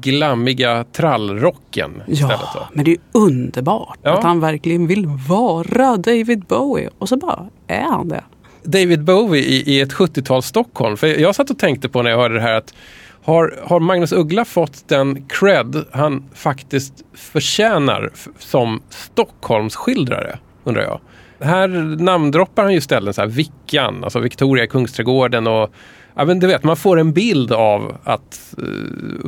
glammiga 0.00 0.84
trallrocken 0.92 2.02
istället. 2.06 2.38
Ja, 2.42 2.50
Då. 2.54 2.66
men 2.72 2.84
det 2.84 2.90
är 2.90 2.98
underbart 3.12 3.98
Ja. 4.02 4.18
att 4.18 4.24
han 4.24 4.40
verkligen 4.40 4.86
vill 4.86 5.06
vara 5.28 5.96
David 5.96 6.44
Bowie. 6.44 6.90
Och 6.98 7.08
så 7.08 7.16
bara 7.16 7.46
är 7.66 7.82
han 7.82 8.08
det. 8.08 8.24
David 8.62 9.04
Bowie 9.04 9.42
i, 9.44 9.62
i 9.76 9.80
ett 9.80 9.92
70-tals 9.92 10.46
Stockholm. 10.46 10.96
För 10.96 11.06
jag 11.06 11.34
satt 11.34 11.50
och 11.50 11.58
tänkte 11.58 11.88
på 11.88 12.02
när 12.02 12.10
jag 12.10 12.18
hörde 12.18 12.34
det 12.34 12.40
här 12.40 12.54
att 12.54 12.74
har, 13.22 13.54
har 13.64 13.80
Magnus 13.80 14.12
Uggla 14.12 14.44
fått 14.44 14.88
den 14.88 15.26
cred 15.28 15.84
han 15.92 16.24
faktiskt 16.34 16.94
förtjänar 17.14 18.10
som 18.38 18.82
Stockholmsskildrare? 18.88 20.38
Undrar 20.64 20.82
jag. 20.82 21.00
Här 21.40 21.68
namndroppar 22.02 22.62
han 22.62 22.74
ju 22.74 22.80
ställen, 22.80 23.14
så 23.14 23.20
här 23.20 23.28
Vickan, 23.28 24.04
alltså 24.04 24.18
Victoria 24.18 24.64
i 24.64 24.68
Kungsträdgården 24.68 25.46
och 25.46 25.70
Ja, 26.18 26.24
men 26.24 26.40
du 26.40 26.46
vet, 26.46 26.64
man 26.64 26.76
får 26.76 26.98
en 26.98 27.12
bild 27.12 27.52
av 27.52 27.96
att 28.04 28.54
eh, 28.58 28.64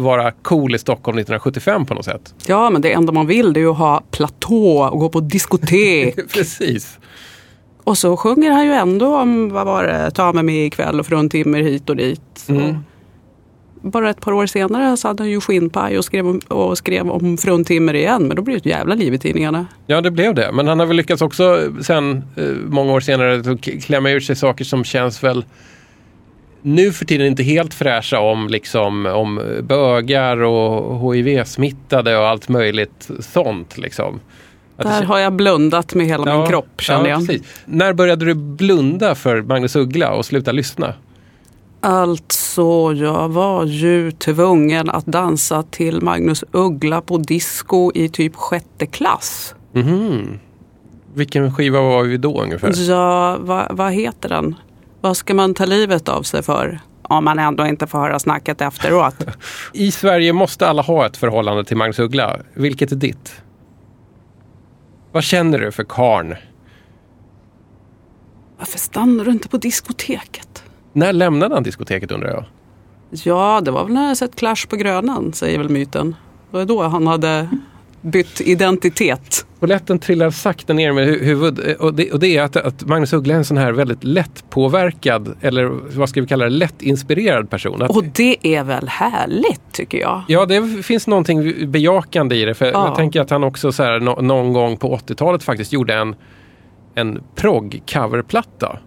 vara 0.02 0.30
cool 0.30 0.75
i 0.75 0.78
Stockholm 0.78 1.18
1975 1.18 1.87
på 1.87 1.95
något 1.95 2.04
sätt. 2.04 2.35
Ja, 2.47 2.71
men 2.71 2.83
det 2.83 2.92
enda 2.92 3.12
man 3.12 3.26
vill 3.26 3.52
det 3.52 3.61
är 3.61 3.62
ju 3.62 3.71
att 3.71 3.78
ha 3.78 4.02
platå 4.11 4.88
och 4.92 4.99
gå 5.00 5.09
på 5.09 5.21
diskotek. 5.21 6.16
Precis. 6.33 6.99
och 7.85 7.99
så 7.99 8.16
sjunger 8.16 8.50
han 8.50 8.66
ju 8.66 8.73
ändå 8.73 9.16
om, 9.16 9.49
vad 9.49 9.66
var 9.66 9.85
det, 9.85 10.11
ta 10.11 10.33
med 10.33 10.45
mig 10.45 10.66
ikväll 10.66 11.00
och 11.00 11.07
fruntimmer 11.07 11.62
hit 11.62 11.90
och 11.90 11.97
dit. 11.97 12.45
Mm. 12.49 12.76
Bara 13.83 14.11
ett 14.11 14.21
par 14.21 14.33
år 14.33 14.47
senare 14.47 14.97
så 14.97 15.09
hade 15.09 15.23
han 15.23 15.30
ju 15.30 15.40
skinnpaj 15.40 15.99
och 15.99 16.04
skrev 16.04 16.28
om, 16.28 16.38
och 16.49 16.78
skrev 16.78 17.11
om 17.11 17.38
fruntimmer 17.38 17.95
igen. 17.95 18.28
Men 18.28 18.37
då 18.37 18.42
blev 18.42 18.54
det 18.54 18.71
ett 18.71 18.76
jävla 18.76 18.95
liv 18.95 19.14
i 19.14 19.18
tidningarna. 19.18 19.66
Ja, 19.87 20.00
det 20.00 20.11
blev 20.11 20.35
det. 20.35 20.52
Men 20.52 20.68
han 20.68 20.78
har 20.78 20.87
väl 20.87 20.97
lyckats 20.97 21.23
också 21.23 21.73
sen, 21.83 22.25
eh, 22.37 22.45
många 22.68 22.92
år 22.92 23.00
senare, 23.00 23.59
klämma 23.80 24.11
ur 24.11 24.21
sig 24.21 24.37
saker 24.37 24.64
som 24.64 24.85
känns 24.85 25.25
väl 25.25 25.45
nu 26.62 26.93
för 26.93 27.05
tiden 27.05 27.27
inte 27.27 27.43
helt 27.43 27.75
fräscha 27.75 28.21
om, 28.21 28.49
liksom, 28.49 29.07
om 29.07 29.41
bögar 29.62 30.37
och 30.37 31.15
HIV-smittade 31.15 32.19
och 32.19 32.27
allt 32.27 32.49
möjligt 32.49 33.11
sånt. 33.21 33.79
Liksom. 33.79 34.21
Där 34.77 35.03
har 35.03 35.19
jag 35.19 35.33
blundat 35.33 35.95
med 35.95 36.07
hela 36.07 36.38
min 36.38 36.47
kropp 36.47 36.81
känner 36.81 37.11
jag. 37.11 37.27
precis. 37.27 37.62
När 37.65 37.93
började 37.93 38.25
du 38.25 38.35
blunda 38.35 39.15
för 39.15 39.43
Magnus 39.43 39.77
Uggla 39.77 40.15
och 40.15 40.27
sluta 40.27 40.53
lyssna? 40.53 40.95
Alltså, 41.81 42.93
jag 42.93 43.29
var 43.29 43.65
ju 43.65 44.11
tvungen 44.11 44.91
att 44.91 45.07
dansa 45.07 45.62
till 45.62 46.03
Magnus 46.03 46.45
Uggla 46.53 47.00
på 47.00 47.19
disco 47.19 47.93
i 47.95 48.09
typ 48.09 48.37
sjätte 48.37 48.87
klass. 48.87 49.55
Mhm. 49.73 50.38
Vilken 51.15 51.55
skiva 51.55 51.81
var 51.81 52.03
vi 52.03 52.17
då 52.17 52.43
ungefär? 52.43 52.91
Ja, 52.91 53.37
vad, 53.41 53.67
vad 53.77 53.93
heter 53.93 54.29
den? 54.29 54.55
Vad 55.00 55.17
ska 55.17 55.35
man 55.35 55.55
ta 55.55 55.64
livet 55.64 56.09
av 56.09 56.23
sig 56.23 56.43
för? 56.43 56.81
Om 57.02 57.25
man 57.25 57.38
ändå 57.38 57.67
inte 57.67 57.87
får 57.87 57.99
höra 57.99 58.19
snacket 58.19 58.61
efteråt. 58.61 59.14
I 59.73 59.90
Sverige 59.90 60.33
måste 60.33 60.69
alla 60.69 60.83
ha 60.83 61.07
ett 61.07 61.17
förhållande 61.17 61.64
till 61.64 61.76
Magnus 61.76 61.99
Uggla. 61.99 62.38
Vilket 62.55 62.93
är 62.93 62.97
ditt? 62.97 63.43
Vad 65.12 65.25
känner 65.25 65.59
du 65.59 65.73
för 65.73 65.85
karn? 65.85 66.35
Varför 68.59 68.78
stannar 68.78 69.25
du 69.25 69.31
inte 69.31 69.49
på 69.49 69.57
diskoteket? 69.57 70.64
När 70.93 71.12
lämnade 71.12 71.55
han 71.55 71.62
diskoteket 71.62 72.11
undrar 72.11 72.28
jag? 72.31 72.45
Ja, 73.11 73.61
det 73.61 73.71
var 73.71 73.85
väl 73.85 73.93
när 73.93 74.09
jag 74.09 74.17
sett 74.17 74.37
Clash 74.37 74.67
på 74.69 74.76
Grönan, 74.76 75.33
säger 75.33 75.59
väl 75.59 75.69
myten. 75.69 76.17
Det 76.50 76.57
var 76.57 76.64
då 76.64 76.83
han 76.83 77.07
hade 77.07 77.49
bytt 78.02 78.40
identitet. 78.40 79.47
Polletten 79.61 79.99
trillar 79.99 80.31
sakta 80.31 80.73
ner 80.73 80.93
med 80.93 81.09
hu- 81.09 81.25
huvud 81.25 81.59
och 81.78 81.95
det, 81.95 82.12
och 82.12 82.21
det 82.21 82.37
är 82.37 82.43
att, 82.43 82.57
att 82.57 82.85
Magnus 82.87 83.12
Uggla 83.12 83.35
är 83.35 83.38
en 83.38 83.45
sån 83.45 83.57
här 83.57 83.73
väldigt 83.73 84.05
lättpåverkad 84.05 85.37
eller 85.40 85.64
vad 85.99 86.09
ska 86.09 86.21
vi 86.21 86.26
kalla 86.26 86.45
det, 86.45 86.50
lättinspirerad 86.50 87.50
person. 87.50 87.83
Att, 87.83 87.90
Och 87.90 88.05
det 88.05 88.37
är 88.43 88.64
väl 88.64 88.88
härligt 88.88 89.73
tycker 89.73 89.99
jag. 89.99 90.23
Ja, 90.28 90.47
det 90.47 90.83
finns 90.85 91.07
någonting 91.07 91.71
bejakande 91.71 92.37
i 92.37 92.45
det. 92.45 92.55
För 92.55 92.67
Ja. 92.67 92.87
Jag 92.87 92.97
tänker 92.97 93.21
att 93.21 93.31
han 93.31 93.45
också 93.45 93.73
så 93.73 93.83
här, 93.83 94.00
nå- 94.00 94.21
någon 94.21 94.52
gång 94.52 94.76
på 94.76 94.97
80-talet 94.97 95.43
faktiskt 95.43 95.73
gjorde 95.73 95.95
en, 95.95 96.14
en 96.95 97.21
prog-coverplatta. 97.37 98.78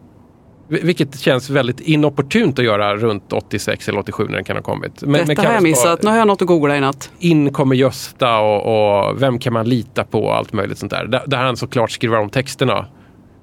Vil- 0.71 0.83
Vilket 0.85 1.19
känns 1.19 1.49
väldigt 1.49 1.79
inopportunt 1.79 2.59
att 2.59 2.65
göra 2.65 2.95
runt 2.95 3.33
86 3.33 3.89
eller 3.89 3.99
87 3.99 4.25
när 4.27 4.35
den 4.35 4.43
kan 4.43 4.55
ha 4.55 4.63
kommit. 4.63 5.01
Men- 5.01 5.11
men 5.11 5.27
Detta 5.27 5.41
har 5.47 5.53
jag 5.53 5.63
missat. 5.63 6.03
Nu 6.03 6.09
har 6.09 6.17
jag 6.17 6.27
något 6.27 6.41
att 6.41 6.47
googla 6.47 6.77
i 6.77 6.79
natt. 6.79 7.11
In 7.19 7.53
kommer 7.53 7.75
Gösta 7.75 8.39
och, 8.39 9.07
och 9.09 9.21
Vem 9.21 9.39
kan 9.39 9.53
man 9.53 9.69
lita 9.69 10.03
på 10.03 10.23
och 10.23 10.35
allt 10.35 10.53
möjligt 10.53 10.77
sånt 10.77 10.91
där. 10.91 11.05
Där, 11.05 11.21
där 11.27 11.37
han 11.37 11.57
såklart 11.57 11.91
skriver 11.91 12.19
om 12.19 12.29
texterna. 12.29 12.85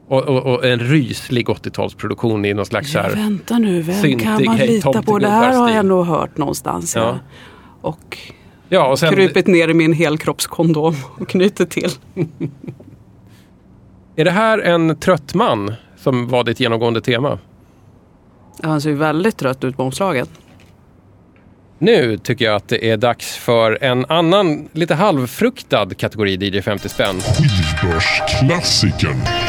Och, 0.08 0.22
och, 0.22 0.54
och 0.54 0.64
en 0.64 0.78
ryslig 0.78 1.46
80-talsproduktion 1.48 2.46
i 2.46 2.54
någon 2.54 2.66
slags 2.66 2.94
Ja, 2.94 3.00
här. 3.02 3.10
vänta 3.10 3.58
nu, 3.58 3.82
vem 3.82 3.94
syntig 3.94 4.22
kan 4.26 4.44
man 4.44 4.56
hej, 4.56 4.68
lita 4.68 5.02
på? 5.02 5.18
Det 5.18 5.28
här 5.28 5.56
har 5.56 5.70
jag 5.70 5.86
nog 5.86 6.06
hört 6.06 6.36
någonstans. 6.36 6.96
Ja. 6.96 7.02
Ja. 7.02 7.18
Och 7.80 8.18
Ja, 8.68 8.88
och 8.88 8.98
sen, 8.98 9.14
krupit 9.14 9.46
ner 9.46 9.68
i 9.68 9.74
min 9.74 9.92
helkroppskondom 9.92 10.94
och 11.18 11.28
knutit 11.28 11.70
till. 11.70 11.90
är 14.16 14.24
det 14.24 14.30
här 14.30 14.58
en 14.58 14.96
trött 14.96 15.34
man 15.34 15.74
som 15.98 16.28
var 16.28 16.44
ditt 16.44 16.60
genomgående 16.60 17.00
tema? 17.00 17.38
Han 18.62 18.80
ser 18.80 18.90
ju 18.90 18.96
väldigt 18.96 19.36
trött 19.36 19.64
ut 19.64 19.76
på 19.76 19.82
omslaget. 19.82 20.30
Nu 21.78 22.18
tycker 22.18 22.44
jag 22.44 22.56
att 22.56 22.68
det 22.68 22.90
är 22.90 22.96
dags 22.96 23.36
för 23.36 23.84
en 23.84 24.04
annan 24.08 24.68
lite 24.72 24.94
halvfruktad 24.94 25.94
kategori 25.94 26.34
DJ 26.34 26.60
50 26.60 26.88
spänn. 26.88 27.20
Skivbörsklassikern. 27.20 29.47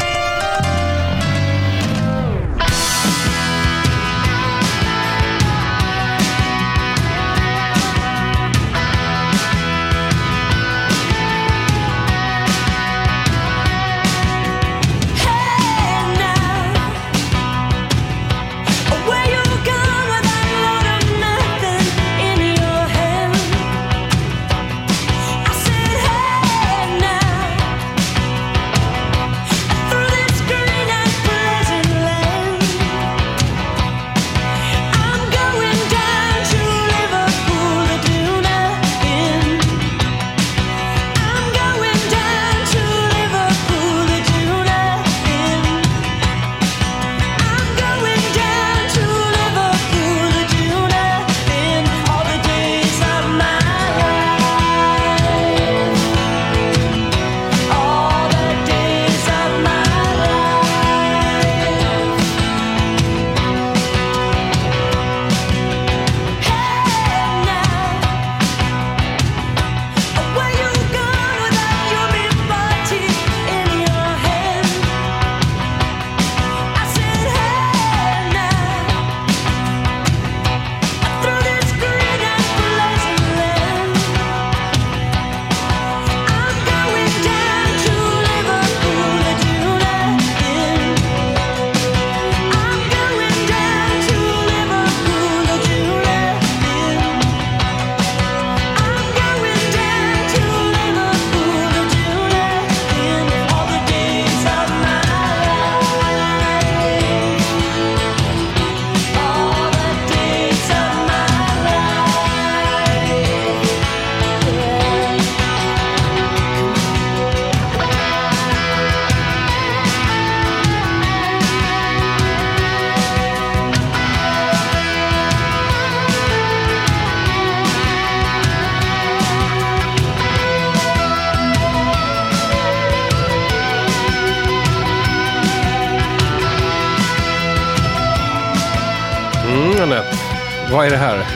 Vad 140.72 140.86
är 140.86 140.90
det 140.90 140.96
här? 140.96 141.26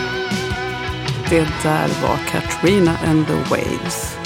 Det 1.30 1.46
där 1.62 1.88
var 2.02 2.16
Katrina 2.30 2.96
and 3.06 3.26
the 3.26 3.34
Waves. 3.34 4.18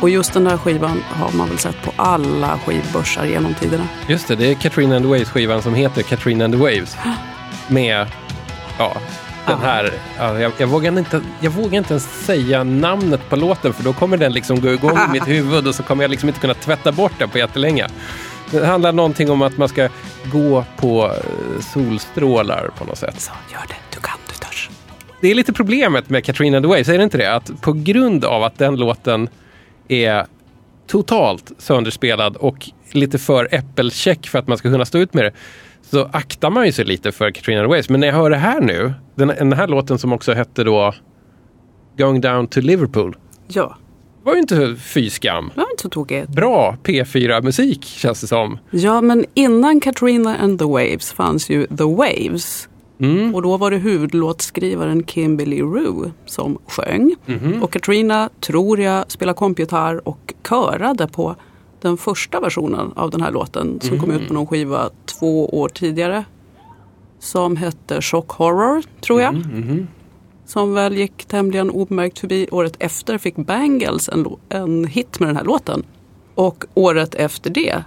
Och 0.00 0.10
just 0.10 0.32
den 0.34 0.44
där 0.44 0.56
skivan 0.56 1.02
har 1.10 1.32
man 1.32 1.48
väl 1.48 1.58
sett 1.58 1.82
på 1.82 1.92
alla 1.96 2.58
skivbörsar 2.58 3.24
genom 3.24 3.54
tiderna. 3.54 3.88
Just 4.06 4.28
det, 4.28 4.36
det 4.36 4.50
är 4.50 4.54
Katrina 4.54 4.96
and 4.96 5.04
the 5.04 5.08
Waves-skivan 5.08 5.62
som 5.62 5.74
heter 5.74 6.02
Katrina 6.02 6.44
and 6.44 6.54
the 6.54 6.60
Waves. 6.60 6.96
Med, 7.68 8.06
ja, 8.78 8.96
den 9.46 9.60
här. 9.60 9.92
Ja, 10.18 10.40
jag, 10.40 10.52
jag, 10.58 10.66
vågar 10.66 10.98
inte, 10.98 11.20
jag 11.40 11.50
vågar 11.50 11.78
inte 11.78 11.92
ens 11.92 12.24
säga 12.24 12.64
namnet 12.64 13.28
på 13.28 13.36
låten 13.36 13.72
för 13.72 13.84
då 13.84 13.92
kommer 13.92 14.16
den 14.16 14.32
liksom 14.32 14.60
gå 14.60 14.72
igång 14.72 14.98
i 15.08 15.12
mitt 15.12 15.28
huvud 15.28 15.66
och 15.66 15.74
så 15.74 15.82
kommer 15.82 16.04
jag 16.04 16.10
liksom 16.10 16.28
inte 16.28 16.40
kunna 16.40 16.54
tvätta 16.54 16.92
bort 16.92 17.12
den 17.18 17.28
på 17.28 17.38
jättelänge. 17.38 17.86
Det 18.50 18.66
handlar 18.66 18.92
någonting 18.92 19.30
om 19.30 19.42
att 19.42 19.56
man 19.56 19.68
ska 19.68 19.88
gå 20.24 20.64
på 20.76 21.04
eh, 21.06 21.60
solstrålar 21.60 22.70
på 22.78 22.84
något 22.84 22.98
sätt. 22.98 23.20
Så 23.20 23.32
gör 23.52 23.64
det, 23.68 23.91
Det 25.22 25.30
är 25.30 25.34
lite 25.34 25.52
problemet 25.52 26.10
med 26.10 26.24
Katrina 26.24 26.56
and 26.56 26.64
the 26.64 26.68
Waves, 26.68 26.88
är 26.88 26.98
det 26.98 27.04
inte 27.04 27.18
det? 27.18 27.34
Att 27.34 27.62
på 27.62 27.72
grund 27.72 28.24
av 28.24 28.42
att 28.42 28.58
den 28.58 28.76
låten 28.76 29.28
är 29.88 30.26
totalt 30.86 31.52
sönderspelad 31.58 32.36
och 32.36 32.70
lite 32.92 33.18
för 33.18 33.48
äppelcheck 33.54 34.26
för 34.28 34.38
att 34.38 34.48
man 34.48 34.58
ska 34.58 34.70
kunna 34.70 34.84
stå 34.84 34.98
ut 34.98 35.14
med 35.14 35.24
det, 35.24 35.32
så 35.82 36.08
aktar 36.12 36.50
man 36.50 36.66
ju 36.66 36.72
sig 36.72 36.84
lite 36.84 37.12
för 37.12 37.30
Katrina 37.30 37.60
and 37.60 37.68
the 37.68 37.70
Waves. 37.70 37.88
Men 37.88 38.00
när 38.00 38.06
jag 38.06 38.14
hör 38.14 38.30
det 38.30 38.36
här 38.36 38.60
nu, 38.60 38.92
den, 39.14 39.28
den 39.28 39.52
här 39.52 39.68
låten 39.68 39.98
som 39.98 40.12
också 40.12 40.32
hette 40.32 40.64
då 40.64 40.94
Going 41.98 42.20
Down 42.20 42.46
to 42.46 42.60
Liverpool, 42.60 43.16
Ja, 43.48 43.76
var 44.22 44.34
ju 44.34 44.40
inte 44.40 44.76
fy 44.80 45.10
skam. 45.10 45.50
det 45.54 45.60
var 45.60 45.70
inte 45.70 45.82
så 45.82 45.88
tokigt. 45.88 46.28
Bra 46.28 46.76
P4-musik 46.82 47.84
känns 47.84 48.20
det 48.20 48.26
som. 48.26 48.58
Ja, 48.70 49.00
men 49.00 49.24
innan 49.34 49.80
Katrina 49.80 50.36
and 50.36 50.58
the 50.58 50.64
Waves 50.64 51.12
fanns 51.12 51.50
ju 51.50 51.66
The 51.66 51.84
Waves. 51.84 52.68
Och 53.34 53.42
då 53.42 53.56
var 53.56 53.70
det 53.70 53.76
huvudlåtskrivaren 53.76 55.06
Kimberly 55.06 55.62
Rue 55.62 56.12
som 56.26 56.58
sjöng. 56.66 57.14
Och 57.62 57.72
Katrina, 57.72 58.30
tror 58.40 58.80
jag, 58.80 59.10
spelade 59.10 59.36
kompgitarr 59.38 60.08
och 60.08 60.34
körade 60.48 61.06
på 61.08 61.36
den 61.80 61.96
första 61.96 62.40
versionen 62.40 62.92
av 62.96 63.10
den 63.10 63.20
här 63.22 63.30
låten 63.30 63.80
som 63.80 63.98
kom 63.98 64.10
ut 64.10 64.28
på 64.28 64.34
någon 64.34 64.46
skiva 64.46 64.90
två 65.06 65.46
år 65.60 65.68
tidigare. 65.68 66.24
Som 67.18 67.56
hette 67.56 68.02
Shock 68.02 68.30
Horror, 68.30 68.82
tror 69.00 69.20
jag. 69.20 69.34
Som 70.46 70.74
väl 70.74 70.96
gick 70.96 71.24
tämligen 71.24 71.70
obemärkt 71.70 72.18
förbi. 72.18 72.48
Året 72.50 72.76
efter 72.78 73.18
fick 73.18 73.36
Bangles 73.36 74.08
en, 74.08 74.26
en 74.48 74.84
hit 74.84 75.20
med 75.20 75.28
den 75.28 75.36
här 75.36 75.44
låten. 75.44 75.82
Och 76.34 76.64
året 76.74 77.14
efter 77.14 77.50
det 77.50 77.84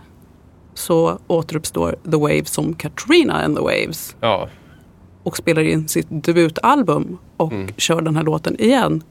så 0.74 1.20
återuppstår 1.28 1.96
The 2.12 2.18
Waves 2.18 2.50
som 2.50 2.74
Katrina 2.74 3.34
and 3.34 3.58
the 3.58 3.62
Waves 3.64 4.16
Ja, 4.20 4.50
och 5.26 5.38
spelar 5.38 5.62
in 5.62 5.88
sitt 5.88 6.08
debutalbum 6.10 7.18
och 7.38 7.54
kör 7.78 8.02
den 8.02 8.16
här 8.16 8.24
låten 8.24 8.62
igen. 8.62 9.04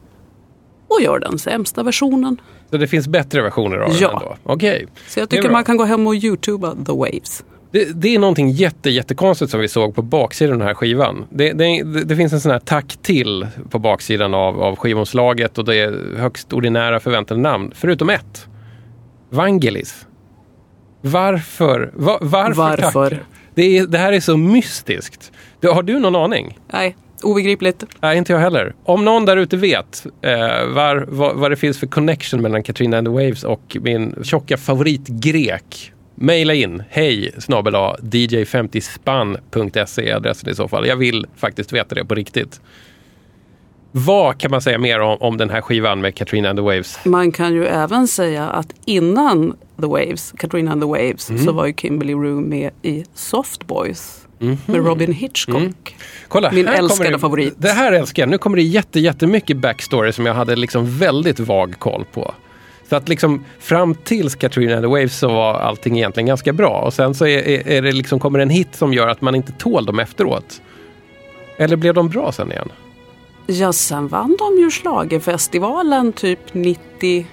Och 0.87 1.01
gör 1.01 1.19
den 1.19 1.39
sämsta 1.39 1.83
versionen. 1.83 2.41
så 2.69 2.77
det 2.77 2.87
finns 2.87 3.07
bättre 3.07 3.41
versioner 3.41 3.77
av 3.77 3.91
Ja. 3.99 4.07
den 4.07 4.17
ändå. 4.17 4.35
Okej. 4.43 4.87
Så 5.07 5.19
jag 5.19 5.29
tycker 5.29 5.49
man 5.49 5.63
kan 5.63 5.77
gå 5.77 5.83
hem 5.83 6.07
och 6.07 6.15
youtuba 6.15 6.75
The 6.85 6.91
Waves. 6.91 7.43
Det, 7.71 8.01
det 8.01 8.15
är 8.15 8.19
någonting 8.19 8.49
jätte, 8.49 8.89
jättekonstigt 8.89 9.51
som 9.51 9.59
vi 9.59 9.67
såg 9.67 9.95
på 9.95 10.01
baksidan 10.01 10.53
av 10.53 10.59
den 10.59 10.67
här 10.67 10.75
skivan. 10.75 11.25
Det, 11.29 11.53
det, 11.53 11.83
det, 12.03 12.15
finns 12.15 12.33
en 12.33 12.41
sån 12.41 12.51
här 12.51 12.59
tack 12.59 12.97
till 13.01 13.47
på 13.69 13.79
baksidan 13.79 14.33
av, 14.33 14.61
av 14.61 14.75
skivomslaget 14.75 15.57
och 15.57 15.65
det 15.65 15.75
är 15.75 16.17
högst 16.17 16.53
ordinära 16.53 16.99
förväntade 16.99 17.41
namn. 17.41 17.71
Förutom 17.75 18.09
ett. 18.09 18.47
Vangelis. 19.29 20.07
Varför? 21.01 21.91
Va, 21.93 22.17
varför, 22.21 22.55
Varför? 22.55 23.23
Det, 23.55 23.77
är, 23.77 23.87
det 23.87 23.97
här 23.97 24.13
är 24.13 24.19
så 24.19 24.37
mystiskt. 24.37 25.31
Du, 25.65 25.71
har 25.71 25.83
du 25.83 25.99
någon 25.99 26.15
aning? 26.15 26.59
Nej, 26.73 26.95
obegripligt. 27.23 27.83
Nej, 28.01 28.17
inte 28.17 28.33
jag 28.33 28.39
heller. 28.39 28.75
Om 28.83 29.05
någon 29.05 29.25
där 29.25 29.37
ute 29.37 29.57
vet 29.57 30.05
eh, 30.21 30.37
var, 30.67 31.05
vad, 31.09 31.35
vad 31.35 31.51
det 31.51 31.55
finns 31.55 31.79
för 31.79 31.87
connection 31.87 32.41
mellan 32.41 32.63
Katrina 32.63 32.97
and 32.97 33.07
the 33.07 33.11
Waves 33.11 33.43
och 33.43 33.77
min 33.81 34.15
tjocka 34.23 34.57
favorit 34.57 35.07
grek. 35.07 35.91
Maila 36.15 36.53
in 36.53 36.83
hej 36.89 37.31
snabel 37.37 37.75
a 37.75 37.95
dj50spann.se 38.01 40.09
är 40.09 40.15
adressen 40.15 40.49
i 40.49 40.55
så 40.55 40.67
fall. 40.67 40.87
Jag 40.87 40.95
vill 40.95 41.25
faktiskt 41.35 41.73
veta 41.73 41.95
det 41.95 42.05
på 42.05 42.15
riktigt. 42.15 42.61
Vad 43.91 44.37
kan 44.37 44.51
man 44.51 44.61
säga 44.61 44.77
mer 44.77 44.99
om, 44.99 45.17
om 45.19 45.37
den 45.37 45.49
här 45.49 45.61
skivan 45.61 46.01
med 46.01 46.15
Katrina 46.15 46.49
and 46.49 46.57
the 46.59 46.63
Waves? 46.63 46.99
Man 47.05 47.31
kan 47.31 47.53
ju 47.53 47.65
även 47.65 48.07
säga 48.07 48.49
att 48.49 48.73
innan 48.85 49.57
The 49.81 49.87
Waves, 49.87 50.33
Katrina 50.37 50.71
and 50.71 50.81
the 50.81 50.87
Waves, 50.87 51.29
Mm. 51.29 51.45
så 51.45 51.51
var 51.51 51.65
ju 51.65 51.73
Kimberly 51.73 52.13
Rue 52.13 52.41
med 52.41 52.71
i 52.81 53.05
Soft 53.13 53.67
Boys 53.67 54.24
med 54.39 54.85
Robin 54.85 55.13
Hitchcock. 55.13 55.95
Kolla, 56.27 56.51
Min 56.51 56.67
älskade 56.67 57.09
det, 57.09 57.19
favorit. 57.19 57.53
Det 57.57 57.71
här 57.71 57.91
älskar 57.91 58.23
jag. 58.23 58.29
Nu 58.29 58.37
kommer 58.37 58.57
det 58.57 58.63
jätte, 58.63 58.99
jättemycket 58.99 59.57
backstory 59.57 60.11
som 60.11 60.25
jag 60.25 60.33
hade 60.33 60.55
liksom 60.55 60.97
väldigt 60.97 61.39
vag 61.39 61.75
koll 61.79 62.05
på. 62.13 62.33
Så 62.89 62.95
att 62.95 63.09
liksom 63.09 63.43
fram 63.59 63.95
tills 63.95 64.35
Katrina 64.35 64.73
and 64.73 64.83
the 64.83 64.87
Waves 64.87 65.17
så 65.17 65.27
var 65.27 65.53
allting 65.53 65.97
egentligen 65.97 66.27
ganska 66.27 66.53
bra. 66.53 66.81
Och 66.81 66.93
sen 66.93 67.15
så 67.15 67.27
är, 67.27 67.47
är, 67.47 67.67
är 67.67 67.81
det 67.81 67.91
liksom, 67.91 68.19
kommer 68.19 68.39
det 68.39 68.43
en 68.43 68.49
hit 68.49 68.75
som 68.75 68.93
gör 68.93 69.07
att 69.07 69.21
man 69.21 69.35
inte 69.35 69.51
tål 69.51 69.85
dem 69.85 69.99
efteråt. 69.99 70.61
Eller 71.57 71.75
blev 71.75 71.93
de 71.93 72.09
bra 72.09 72.31
sen 72.31 72.51
igen? 72.51 72.69
Ja, 73.47 73.73
sen 73.73 74.07
vann 74.07 74.37
de 74.39 74.61
ju 74.61 74.71
schlagerfestivalen 74.71 76.13
typ 76.13 76.39
90, 76.53 77.25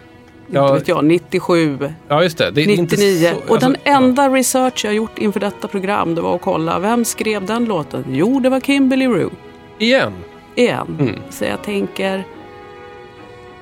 Ja. 0.54 0.62
inte 0.62 0.74
vet 0.78 0.88
jag, 0.88 1.04
97, 1.04 1.78
Ja, 2.08 2.22
just 2.22 2.38
det. 2.38 2.50
det 2.50 2.60
är 2.62 2.68
inte 2.70 2.96
99. 2.96 3.30
så- 3.46 3.52
och 3.52 3.60
den 3.60 3.70
alltså, 3.70 3.88
enda 3.88 4.28
research 4.28 4.84
jag 4.84 4.94
gjort 4.94 5.18
inför 5.18 5.40
detta 5.40 5.68
program 5.68 6.14
det 6.14 6.20
var 6.20 6.34
att 6.34 6.42
kolla 6.42 6.78
vem 6.78 7.04
skrev 7.04 7.46
den 7.46 7.64
låten? 7.64 8.04
Jo, 8.10 8.40
det 8.40 8.48
var 8.48 8.60
Kimberly 8.60 9.06
Rue. 9.08 9.30
Igen. 9.78 10.12
Igen. 10.54 10.96
Mm. 11.00 11.14
Så 11.30 11.44
jag 11.44 11.62
tänker, 11.62 12.24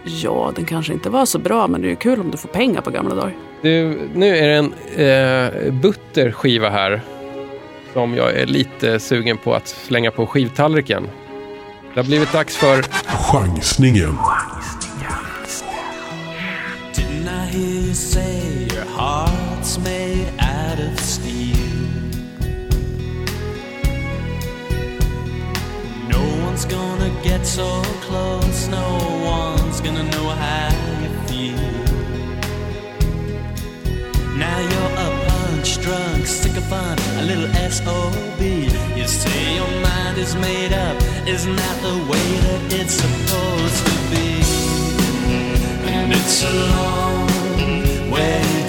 ja, 0.04 0.52
den 0.56 0.64
kanske 0.64 0.92
inte 0.92 1.10
var 1.10 1.26
så 1.26 1.38
bra, 1.38 1.66
men 1.68 1.80
det 1.80 1.86
är 1.86 1.90
ju 1.90 1.96
kul 1.96 2.20
om 2.20 2.30
du 2.30 2.36
får 2.36 2.48
pengar 2.48 2.80
på 2.80 2.90
gamla 2.90 3.14
dagar. 3.14 3.34
Du, 3.62 3.98
nu 4.14 4.36
är 4.36 4.48
det 4.48 4.54
en 4.54 4.72
eh, 5.66 5.72
butter 5.72 6.32
skiva 6.32 6.68
här. 6.70 7.00
Som 7.92 8.14
jag 8.14 8.34
är 8.34 8.46
lite 8.46 9.00
sugen 9.00 9.36
på 9.36 9.54
att 9.54 9.68
slänga 9.68 10.10
på 10.10 10.26
skivtallriken. 10.26 11.08
Det 11.94 12.00
har 12.00 12.06
blivit 12.06 12.32
dags 12.32 12.56
för 12.56 12.82
Chansningen. 13.32 14.16
You 17.90 17.96
say 17.96 18.68
your 18.72 18.84
heart's 18.84 19.76
made 19.78 20.32
out 20.38 20.78
of 20.78 21.00
steel? 21.00 21.56
No 26.08 26.22
one's 26.44 26.64
gonna 26.66 27.10
get 27.24 27.44
so 27.44 27.82
close, 28.06 28.68
no 28.68 28.88
one's 29.24 29.80
gonna 29.80 30.04
know 30.04 30.28
how 30.28 30.68
you 31.02 31.10
feel. 31.26 31.58
Now 34.38 34.58
you're 34.70 34.92
a 35.06 35.10
punch 35.26 35.80
drunk, 35.82 36.26
fun, 36.70 36.96
a 37.18 37.22
little 37.22 37.50
SOB. 37.76 38.40
You 38.98 39.06
say 39.08 39.56
your 39.56 39.72
mind 39.82 40.16
is 40.16 40.36
made 40.36 40.72
up, 40.72 40.96
isn't 41.26 41.56
that 41.56 41.76
the 41.82 41.96
way 42.10 42.28
that 42.46 42.62
it's 42.78 42.94
supposed 43.02 43.82
to 43.88 43.96
be? 44.12 44.30
And 45.90 46.12
it's 46.12 46.44
a 46.44 46.52
long 46.52 47.29
way 48.10 48.59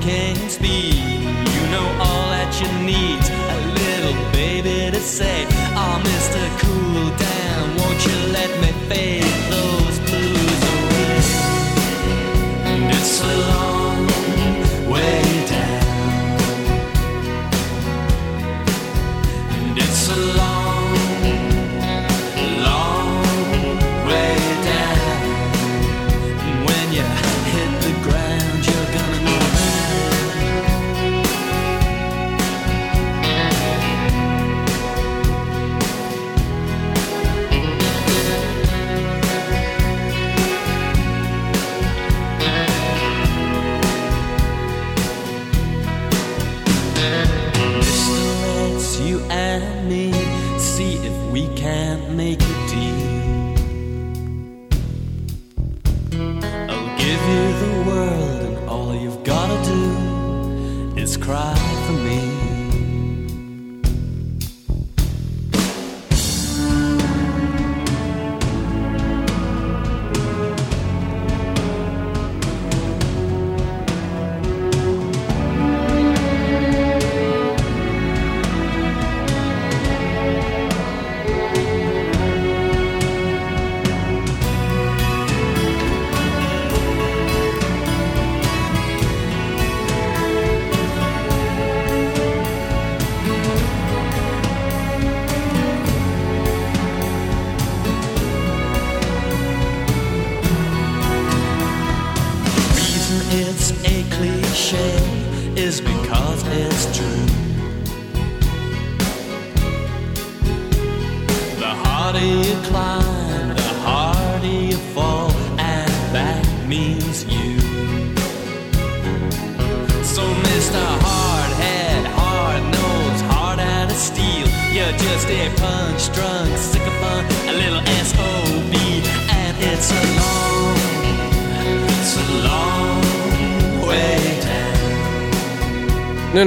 cocaine 0.00 0.48
speed. 0.48 0.94
You 0.94 1.62
know 1.70 1.86
all 2.00 2.30
that 2.30 2.50
you 2.60 2.68
need, 2.84 3.20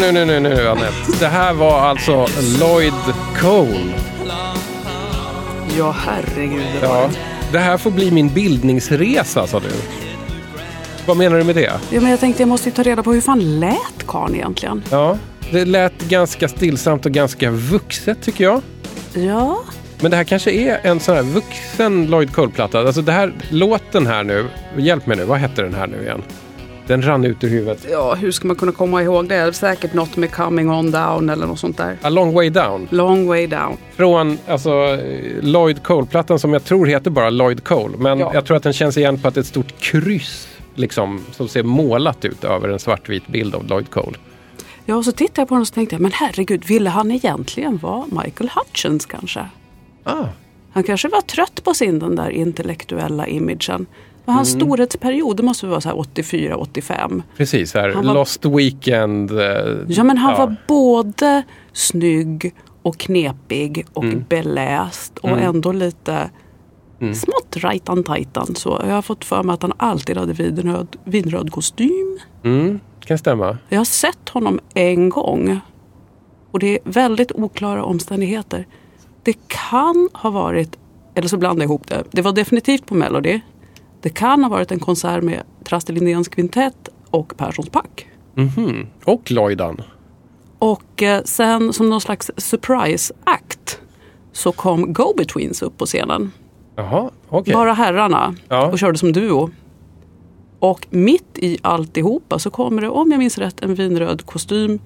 Nu, 0.03 0.11
nu, 0.11 0.25
nu, 0.25 0.39
nu, 0.39 0.67
Anette. 0.67 0.93
Det 1.19 1.27
här 1.27 1.53
var 1.53 1.79
alltså 1.79 2.27
Lloyd 2.59 2.93
Cole. 3.41 3.93
Ja, 5.77 5.95
herregud. 6.05 6.63
det 6.81 6.87
var 6.87 6.95
Ja. 6.95 7.07
det. 7.07 7.17
Det 7.51 7.59
här 7.59 7.77
får 7.77 7.91
bli 7.91 8.11
min 8.11 8.29
bildningsresa, 8.29 9.47
sa 9.47 9.59
du. 9.59 9.69
Vad 11.05 11.17
menar 11.17 11.37
du 11.37 11.43
med 11.43 11.55
det? 11.55 11.71
Ja, 11.89 12.01
men 12.01 12.11
jag 12.11 12.19
tänkte 12.19 12.41
jag 12.41 12.47
måste 12.49 12.69
ju 12.69 12.75
ta 12.75 12.83
reda 12.83 13.03
på 13.03 13.13
hur 13.13 13.21
fan 13.21 13.59
lät 13.59 14.07
karln 14.07 14.35
egentligen? 14.35 14.83
Ja, 14.89 15.17
det 15.51 15.65
lät 15.65 16.01
ganska 16.01 16.47
stillsamt 16.47 17.05
och 17.05 17.11
ganska 17.11 17.51
vuxet 17.51 18.21
tycker 18.23 18.43
jag. 18.43 18.61
Ja, 19.13 19.63
Men 20.01 20.11
det 20.11 20.17
här 20.17 20.23
kanske 20.23 20.51
är 20.51 20.79
en 20.83 20.99
sån 20.99 21.15
här 21.15 21.23
vuxen 21.23 22.05
Lloyd 22.05 22.33
Cole-platta. 22.33 22.79
Alltså 22.79 23.01
det 23.01 23.11
här, 23.11 23.33
låten 23.49 24.07
här 24.07 24.23
nu, 24.23 24.45
hjälp 24.77 25.05
mig 25.07 25.17
nu, 25.17 25.23
vad 25.25 25.39
hette 25.39 25.61
den 25.61 25.73
här 25.73 25.87
nu 25.87 26.01
igen? 26.01 26.21
Den 26.87 27.01
rann 27.01 27.25
ut 27.25 27.43
ur 27.43 27.49
huvudet. 27.49 27.87
ja, 27.91 28.13
hur 28.15 28.31
ska 28.31 28.47
man 28.47 28.55
kunna 28.55 28.71
komma 28.71 29.03
ihåg 29.03 29.29
det? 29.29 29.35
Det 29.35 29.41
är 29.41 29.51
säkert 29.51 29.93
något 29.93 30.17
med 30.17 30.31
coming 30.31 30.69
on 30.71 30.91
down 30.91 31.29
eller 31.29 31.47
något 31.47 31.59
sånt 31.59 31.77
där. 31.77 31.97
A 32.01 32.09
long 32.09 32.33
way 32.33 32.49
down. 32.49 32.87
Long 32.91 33.27
way 33.27 33.47
down. 33.47 33.77
Från 33.95 34.37
alltså, 34.47 34.97
Lloyd 35.41 35.83
Cole-plattan 35.83 36.39
som 36.39 36.53
jag 36.53 36.63
tror 36.63 36.85
heter 36.85 37.11
bara 37.11 37.29
Lloyd 37.29 37.63
Cole. 37.63 37.97
Men 37.97 38.19
Ja. 38.19 38.31
jag 38.33 38.45
tror 38.45 38.57
att 38.57 38.63
den 38.63 38.73
känns 38.73 38.97
igen 38.97 39.19
på 39.19 39.27
att 39.27 39.33
det 39.33 39.37
är 39.39 39.41
ett 39.41 39.47
stort 39.47 39.79
kryss 39.79 40.47
liksom, 40.75 41.21
som 41.31 41.47
ser 41.47 41.63
målat 41.63 42.25
ut 42.25 42.43
över 42.43 42.69
en 42.69 42.79
svartvit 42.79 43.27
bild 43.27 43.55
av 43.55 43.65
Lloyd 43.67 43.89
Cole. 43.89 44.17
Ja, 44.85 44.95
och 44.95 45.05
så 45.05 45.11
tittade 45.11 45.41
jag 45.41 45.47
på 45.47 45.55
den 45.55 45.61
och 45.61 45.73
tänkte 45.73 45.99
men 45.99 46.11
herregud, 46.13 46.65
ville 46.65 46.89
han 46.89 47.11
egentligen 47.11 47.77
vara 47.77 48.05
Michael 48.05 48.49
Hutchins 48.55 49.05
kanske? 49.05 49.45
Ah. 50.03 50.25
Han 50.71 50.83
kanske 50.83 51.07
var 51.07 51.21
trött 51.21 51.63
på 51.63 51.73
sin 51.73 51.99
den 51.99 52.15
där 52.15 52.29
intellektuella 52.29 53.27
imagen. 53.27 53.85
Men 54.25 54.35
hans 54.35 54.49
storhetsperiod, 54.51 55.37
det 55.37 55.43
måste 55.43 55.67
vara 55.67 55.81
så 55.81 55.89
här 55.89 55.95
84-85. 55.95 57.23
Precis, 57.37 57.73
här. 57.73 57.89
Han 57.89 58.07
var- 58.07 58.13
Lost 58.13 58.45
Weekend. 58.45 59.31
eh, 59.31 59.45
Ja, 59.87 60.03
men 60.03 60.17
han 60.17 60.31
ja. 60.31 60.37
var 60.45 60.55
både 60.67 61.43
snygg 61.73 62.55
och 62.81 62.97
knepig 62.97 63.85
och 63.93 64.03
Mm. 64.03 64.25
beläst 64.29 65.17
och 65.17 65.29
ändå 65.29 65.71
lite 65.71 66.29
smått 67.13 67.57
rajtan-tajtan. 67.57 68.55
Så 68.55 68.81
jag 68.87 68.93
har 68.93 69.01
fått 69.01 69.25
för 69.25 69.43
mig 69.43 69.53
att 69.53 69.61
han 69.61 69.73
alltid 69.77 70.17
hade 70.17 70.33
vinröd, 70.33 70.87
vinröd 71.03 71.51
kostym. 71.51 72.19
Mm, 72.43 72.79
kan 73.05 73.17
stämma. 73.17 73.57
Jag 73.69 73.77
har 73.79 73.85
sett 73.85 74.29
honom 74.29 74.59
en 74.73 75.09
gång. 75.09 75.59
Och 76.51 76.59
det 76.59 76.67
är 76.67 76.79
väldigt 76.83 77.31
oklara 77.31 77.83
omständigheter. 77.83 78.67
Det 79.23 79.35
kan 79.47 80.09
ha 80.13 80.29
varit, 80.29 80.77
eller 81.15 81.27
så 81.27 81.37
blandar 81.37 81.63
jag 81.63 81.67
ihop 81.69 81.87
det. 81.87 82.03
Det 82.11 82.21
var 82.21 82.31
definitivt 82.31 82.85
på 82.85 82.95
Melody. 82.95 83.39
Det 84.03 84.09
kan 84.09 84.43
ha 84.43 84.49
varit 84.49 84.71
en 84.71 84.79
konsert 84.79 85.23
med 85.23 85.43
Traste 85.63 85.91
Lindéns 85.93 86.27
kvintett 86.27 86.89
och 87.09 87.37
Perssons 87.37 87.69
pack. 87.69 88.07
Mhm. 88.35 88.87
Och 89.05 89.31
Lloydan. 89.31 89.81
Och 90.59 91.03
eh, 91.03 91.23
sen 91.23 91.73
som 91.73 91.89
någon 91.89 92.01
slags 92.01 92.31
surprise 92.37 93.13
act 93.23 93.79
så 94.31 94.51
kom 94.51 94.93
Go-Betweens 94.93 95.61
upp 95.65 95.77
på 95.77 95.85
scenen. 95.85 96.31
Jaha, 96.75 97.09
okej. 97.29 97.53
Bara 97.53 97.73
herrarna. 97.73 98.35
Ja. 98.49 98.67
Och 98.67 98.79
körde 98.79 98.97
som 98.97 99.11
duo. 99.11 99.49
Och 100.59 100.87
mitt 100.89 101.37
i 101.37 101.57
alltihopa 101.61 102.39
så 102.39 102.49
kommer 102.49 102.81
det, 102.81 102.89
om 102.89 103.11
jag 103.11 103.19
minns 103.19 103.37
rätt, 103.37 103.61
en 103.63 103.75
vinröd 103.75 104.25
kostym 104.25 104.79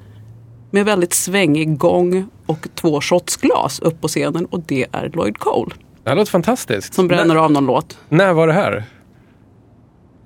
med 0.71 0.85
väldigt 0.85 1.13
svängig 1.13 1.77
gång 1.77 2.25
och 2.45 2.67
två 2.75 3.01
shotsglas 3.01 3.79
upp 3.79 4.01
på 4.01 4.07
scenen. 4.07 4.45
Och 4.45 4.59
det 4.59 4.85
är 4.91 5.09
Lloyd 5.13 5.37
Cole 5.37 5.71
Det 6.03 6.09
här 6.09 6.15
låter 6.17 6.31
fantastiskt. 6.31 6.93
som 6.93 7.07
bränner 7.07 7.25
när, 7.25 7.35
av 7.35 7.51
någon 7.51 7.65
låt. 7.65 7.97
när 8.09 8.33
var 8.33 8.47
det 8.47 8.53
här? 8.53 8.83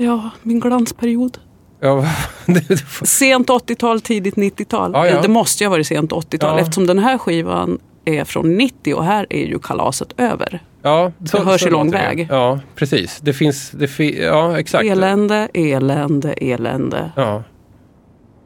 Ja, 0.06 0.30
min 0.44 0.60
glansperiod. 0.60 1.38
Ja, 1.80 2.02
får- 2.88 3.06
Sent 3.06 3.50
80-tal, 3.50 4.02
tidigt 4.02 4.36
90-tal. 4.36 4.92
Ja, 4.94 5.08
ja. 5.08 5.22
Det 5.22 5.28
måste 5.28 5.64
ju 5.64 5.68
ha 5.68 5.72
varit 5.72 5.88
sent 5.88 6.12
80-tal 6.12 6.58
Ja. 6.58 6.60
eftersom 6.60 6.88
den 6.88 7.00
här 7.00 7.18
skivan 7.18 7.80
är 8.06 8.24
från 8.24 8.58
90 8.58 8.94
och 8.96 9.06
här 9.06 9.28
är 9.30 9.46
ju 9.46 9.60
kalaset 9.60 10.14
över. 10.18 10.60
ja, 10.82 11.12
så, 11.26 11.38
Det 11.38 11.44
hörs 11.44 11.62
så 11.62 11.68
ju 11.68 11.72
lång 11.72 11.92
väg. 11.92 12.28
Ja, 12.30 12.60
precis. 12.76 13.20
Det 13.22 13.34
finns, 13.34 13.72
det 13.72 13.88
fi, 13.88 14.22
ja 14.24 14.60
exakt. 14.60 14.86
Elände, 14.86 15.50
elände, 15.54 16.34
elände. 16.34 17.12
Ja. 17.16 17.44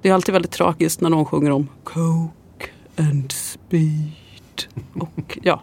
Det 0.02 0.10
är 0.10 0.14
alltid 0.14 0.34
väldigt 0.34 0.52
tragiskt 0.52 1.02
när 1.02 1.10
någon 1.10 1.26
sjunger 1.26 1.52
om 1.52 1.68
coke 1.84 2.70
and 3.00 3.32
speed. 3.32 4.12
Och 4.94 5.38
ja, 5.44 5.62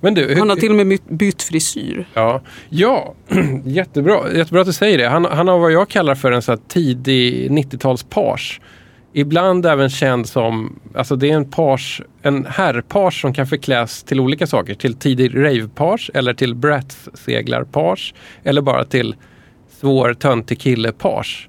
Men 0.00 0.14
du, 0.14 0.34
han 0.38 0.48
har 0.48 0.56
till 0.56 0.70
och 0.80 0.86
med 0.86 0.98
bytt- 1.08 1.42
frisyr. 1.42 2.08
ja, 2.14 2.40
ja 2.68 3.14
jättebra, 3.64 4.32
jättebra 4.34 4.60
att 4.60 4.66
du 4.66 4.72
säger 4.72 4.98
det. 4.98 5.08
Han, 5.08 5.24
han 5.24 5.48
har 5.48 5.58
vad 5.58 5.72
jag 5.72 5.88
kallar 5.88 6.14
för 6.14 6.32
en 6.32 6.42
så 6.42 6.56
tidig 6.56 7.50
90-talspars. 7.50 8.60
Ibland 9.12 9.66
även 9.66 9.90
känd 9.90 10.28
som, 10.28 10.80
alltså 10.94 11.16
det 11.16 11.30
är 11.30 11.34
en 11.36 11.50
pars, 11.50 12.02
en 12.22 12.46
herrpars 12.46 13.20
som 13.20 13.34
kan 13.34 13.46
förkläs 13.46 14.02
till 14.02 14.20
olika 14.20 14.46
saker. 14.46 14.74
Till 14.74 14.94
tidig 14.94 15.36
ravepars 15.36 16.10
eller 16.14 16.34
till 16.34 16.54
Bratz-seglarpars. 16.54 18.14
Eller 18.44 18.60
bara 18.62 18.84
till 18.84 19.14
svår 19.80 20.14
töntig 20.14 20.60
kille-pars. 20.60 21.48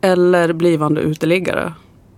Eller 0.00 0.52
blivande 0.52 1.00
uteliggare. 1.00 1.72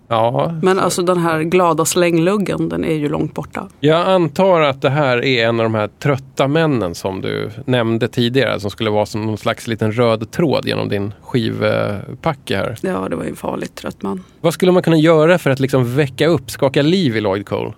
Ja, 0.08 0.54
Men 0.62 0.78
alltså 0.78 1.02
den 1.02 1.18
här 1.18 1.42
glada 1.42 1.84
slängluggen, 1.84 2.68
den 2.68 2.84
är 2.84 2.94
ju 2.94 3.08
långt 3.08 3.34
borta. 3.34 3.68
Jag 3.80 4.06
antar 4.08 4.60
att 4.60 4.82
det 4.82 4.90
här 4.90 5.24
är 5.24 5.48
en 5.48 5.60
av 5.60 5.64
de 5.64 5.74
här 5.74 5.88
trötta 5.98 6.48
männen 6.48 6.94
som 6.94 7.20
du 7.20 7.50
nämnde 7.64 8.08
tidigare. 8.08 8.60
Som 8.60 8.70
skulle 8.70 8.90
vara 8.90 9.06
som 9.06 9.26
någon 9.26 9.38
slags 9.38 9.66
liten 9.66 9.92
röd 9.92 10.30
tråd 10.30 10.66
genom 10.66 10.88
din 10.88 11.14
skivpacke 11.22 12.56
här. 12.56 12.76
Ja, 12.80 13.06
det 13.10 13.16
var 13.16 13.24
ju 13.24 13.30
en 13.30 13.36
farligt 13.36 13.74
trött 13.74 14.02
man. 14.02 14.22
Vad 14.40 14.54
skulle 14.54 14.72
man 14.72 14.82
kunna 14.82 14.96
göra 14.96 15.38
för 15.38 15.50
att 15.50 15.60
liksom 15.60 15.96
väcka 15.96 16.26
upp, 16.26 16.50
skaka 16.50 16.82
liv 16.82 17.16
i 17.16 17.20
Lloyd 17.20 17.46
Cole? 17.46 17.72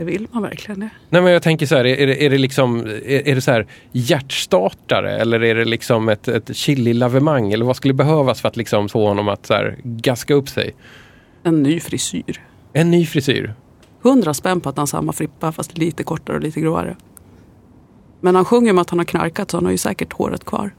Det 0.00 0.04
vill 0.04 0.26
man 0.32 0.42
verkligen 0.42 0.80
det. 0.80 0.88
Nej 1.08 1.22
men 1.22 1.32
jag 1.32 1.42
tänker 1.42 1.66
så 1.66 1.76
här, 1.76 1.86
är 1.86 2.06
det, 2.06 2.24
är 2.26 2.30
det 2.30 2.38
liksom 2.38 2.80
är, 2.86 3.28
är 3.28 3.34
det 3.34 3.40
så 3.40 3.50
här 3.50 3.66
hjärtstartare 3.92 5.18
eller 5.18 5.42
är 5.44 5.54
det 5.54 5.64
liksom 5.64 6.08
ett, 6.08 6.28
ett 6.28 6.56
chili-lavemang? 6.56 7.52
Eller 7.52 7.64
vad 7.64 7.76
skulle 7.76 7.94
behövas 7.94 8.40
för 8.40 8.48
att 8.48 8.56
liksom 8.56 8.88
få 8.88 9.06
honom 9.08 9.28
att 9.28 9.46
så 9.46 9.54
här 9.54 9.76
gaska 9.82 10.34
upp 10.34 10.48
sig? 10.48 10.74
En 11.42 11.62
ny 11.62 11.80
frisyr. 11.80 12.42
En 12.72 12.90
ny 12.90 13.06
frisyr. 13.06 13.54
Hundra 14.02 14.34
spänn 14.34 14.60
på 14.60 14.68
att 14.68 14.76
han 14.76 14.82
har 14.82 14.86
samma 14.86 15.12
frippa 15.12 15.52
fast 15.52 15.78
lite 15.78 16.02
kortare 16.02 16.36
och 16.36 16.42
lite 16.42 16.60
gråare. 16.60 16.96
Men 18.20 18.34
han 18.34 18.44
sjunger 18.44 18.70
om 18.72 18.78
att 18.78 18.90
han 18.90 18.98
har 18.98 19.06
knarkat 19.06 19.50
så 19.50 19.56
han 19.56 19.64
har 19.64 19.72
ju 19.72 19.78
säkert 19.78 20.12
håret 20.12 20.44
kvar. 20.44 20.74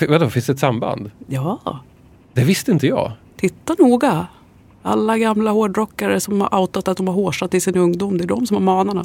F- 0.00 0.06
Vadå, 0.10 0.30
finns 0.30 0.46
det 0.46 0.52
ett 0.52 0.58
samband? 0.58 1.10
Ja, 1.26 1.80
Det 2.32 2.44
visste 2.44 2.72
inte 2.72 2.86
jag. 2.86 3.12
titta 3.36 3.74
noga. 3.78 4.26
Alla 4.86 5.18
gamla 5.18 5.50
hårdrockare 5.50 6.20
som 6.20 6.40
har 6.40 6.60
outat 6.60 6.88
att 6.88 6.96
de 6.96 7.08
har 7.08 7.14
hårsat 7.14 7.54
i 7.54 7.60
sin 7.60 7.76
ungdom, 7.76 8.18
det 8.18 8.24
är 8.24 8.28
de 8.28 8.46
som 8.46 8.56
har 8.56 8.62
manarna. 8.62 9.04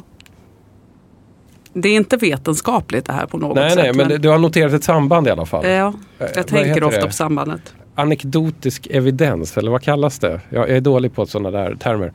Det 1.72 1.88
är 1.88 1.96
inte 1.96 2.16
vetenskapligt 2.16 3.04
det 3.04 3.12
här 3.12 3.26
på 3.26 3.38
något 3.38 3.54
Nej, 3.56 3.70
sätt. 3.70 3.78
nej, 3.78 3.92
men 3.94 4.08
det- 4.08 4.18
du 4.18 4.28
har 4.28 4.38
noterat 4.38 4.72
ett 4.72 4.84
samband 4.84 5.26
i 5.26 5.30
alla 5.30 5.46
fall. 5.46 5.66
Ja, 5.66 5.70
Eh, 5.70 5.92
jag 6.18 6.28
vad 6.36 6.46
tänker 6.46 6.84
ofta 6.84 7.00
det? 7.00 7.06
på 7.06 7.12
sambandet. 7.12 7.74
Anekdotisk 7.94 8.86
evidens, 8.90 9.56
eller 9.56 9.70
vad 9.70 9.82
kallas 9.82 10.18
det? 10.18 10.40
Jag 10.48 10.70
är 10.70 10.80
dålig 10.80 11.14
på 11.14 11.26
sådana 11.26 11.50
där 11.50 11.74
termer. 11.74 12.12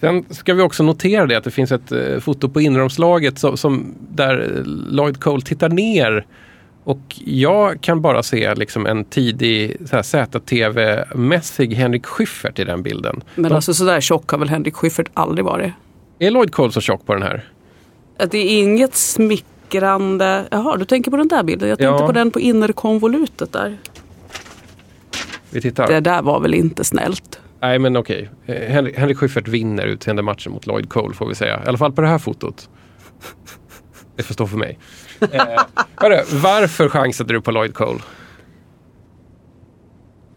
Sen 0.00 0.24
ska 0.30 0.54
vi 0.54 0.62
också 0.62 0.82
notera 0.82 1.26
det 1.26 1.34
att 1.36 1.44
det 1.44 1.50
finns 1.50 1.72
ett 1.72 1.92
eh, 1.92 2.18
foto 2.20 2.48
på 2.48 2.60
inneromslaget 2.60 3.38
som, 3.38 3.56
som, 3.56 3.94
där 4.10 4.40
eh, 4.56 4.62
Lloyd 4.66 5.20
Cole 5.20 5.42
tittar 5.42 5.68
ner. 5.68 6.26
Och 6.84 7.00
jag 7.24 7.80
kan 7.80 8.00
bara 8.00 8.22
se 8.22 8.54
liksom 8.54 8.86
en 8.86 9.04
tidig 9.04 9.76
ZTV-mässig 9.80 11.74
Henrik 11.74 12.06
Schyffert 12.06 12.58
i 12.58 12.64
den 12.64 12.82
bilden. 12.82 13.22
Men 13.34 13.42
De- 13.48 13.54
alltså 13.54 13.74
sådär 13.74 14.00
tjock 14.00 14.30
har 14.30 14.38
väl 14.38 14.48
Henrik 14.48 14.74
Schyffert 14.74 15.08
aldrig 15.14 15.44
varit. 15.44 15.72
Är 16.18 16.30
Lloyd 16.30 16.52
Cole 16.52 16.72
så 16.72 16.80
tjock 16.80 17.06
på 17.06 17.14
den 17.14 17.22
här? 17.22 17.44
Att 18.18 18.30
Det 18.30 18.38
är 18.38 18.58
inget 18.62 18.94
smickrande. 18.94 20.44
Jaha, 20.50 20.76
du 20.76 20.84
tänker 20.84 21.10
på 21.10 21.16
den 21.16 21.28
där 21.28 21.42
bilden. 21.42 21.68
Jag 21.68 21.78
tänkte 21.78 22.02
Ja. 22.02 22.06
på 22.06 22.12
den 22.12 22.30
på 22.30 22.40
innerkonvolutet 22.40 23.52
där. 23.52 23.76
Vi 25.50 25.60
tittar. 25.60 25.86
Det 25.88 26.00
där 26.00 26.22
var 26.22 26.40
väl 26.40 26.54
inte 26.54 26.84
snällt. 26.84 27.40
Nej 27.60 27.78
men 27.78 27.96
okej. 27.96 28.30
Eh, 28.46 28.70
Henrik, 28.72 28.98
Henrik 28.98 29.18
Schyffert 29.18 29.48
vinner 29.48 29.86
utseende 29.86 30.22
matchen 30.22 30.52
mot 30.52 30.66
Lloyd 30.66 30.88
Cole 30.88 31.14
får 31.14 31.26
vi 31.28 31.34
säga. 31.34 31.62
I 31.64 31.68
alla 31.68 31.78
fall 31.78 31.92
på 31.92 32.00
det 32.00 32.08
här 32.08 32.18
fotot. 32.18 32.68
Det 34.16 34.22
får 34.22 34.34
stå 34.34 34.46
för 34.46 34.56
mig. 34.56 34.78
Eh, 35.32 35.62
hörru, 35.96 36.22
varför 36.42 36.88
chansade 36.88 37.32
du 37.34 37.40
på 37.40 37.50
Lloyd 37.50 37.74
Cole? 37.74 37.98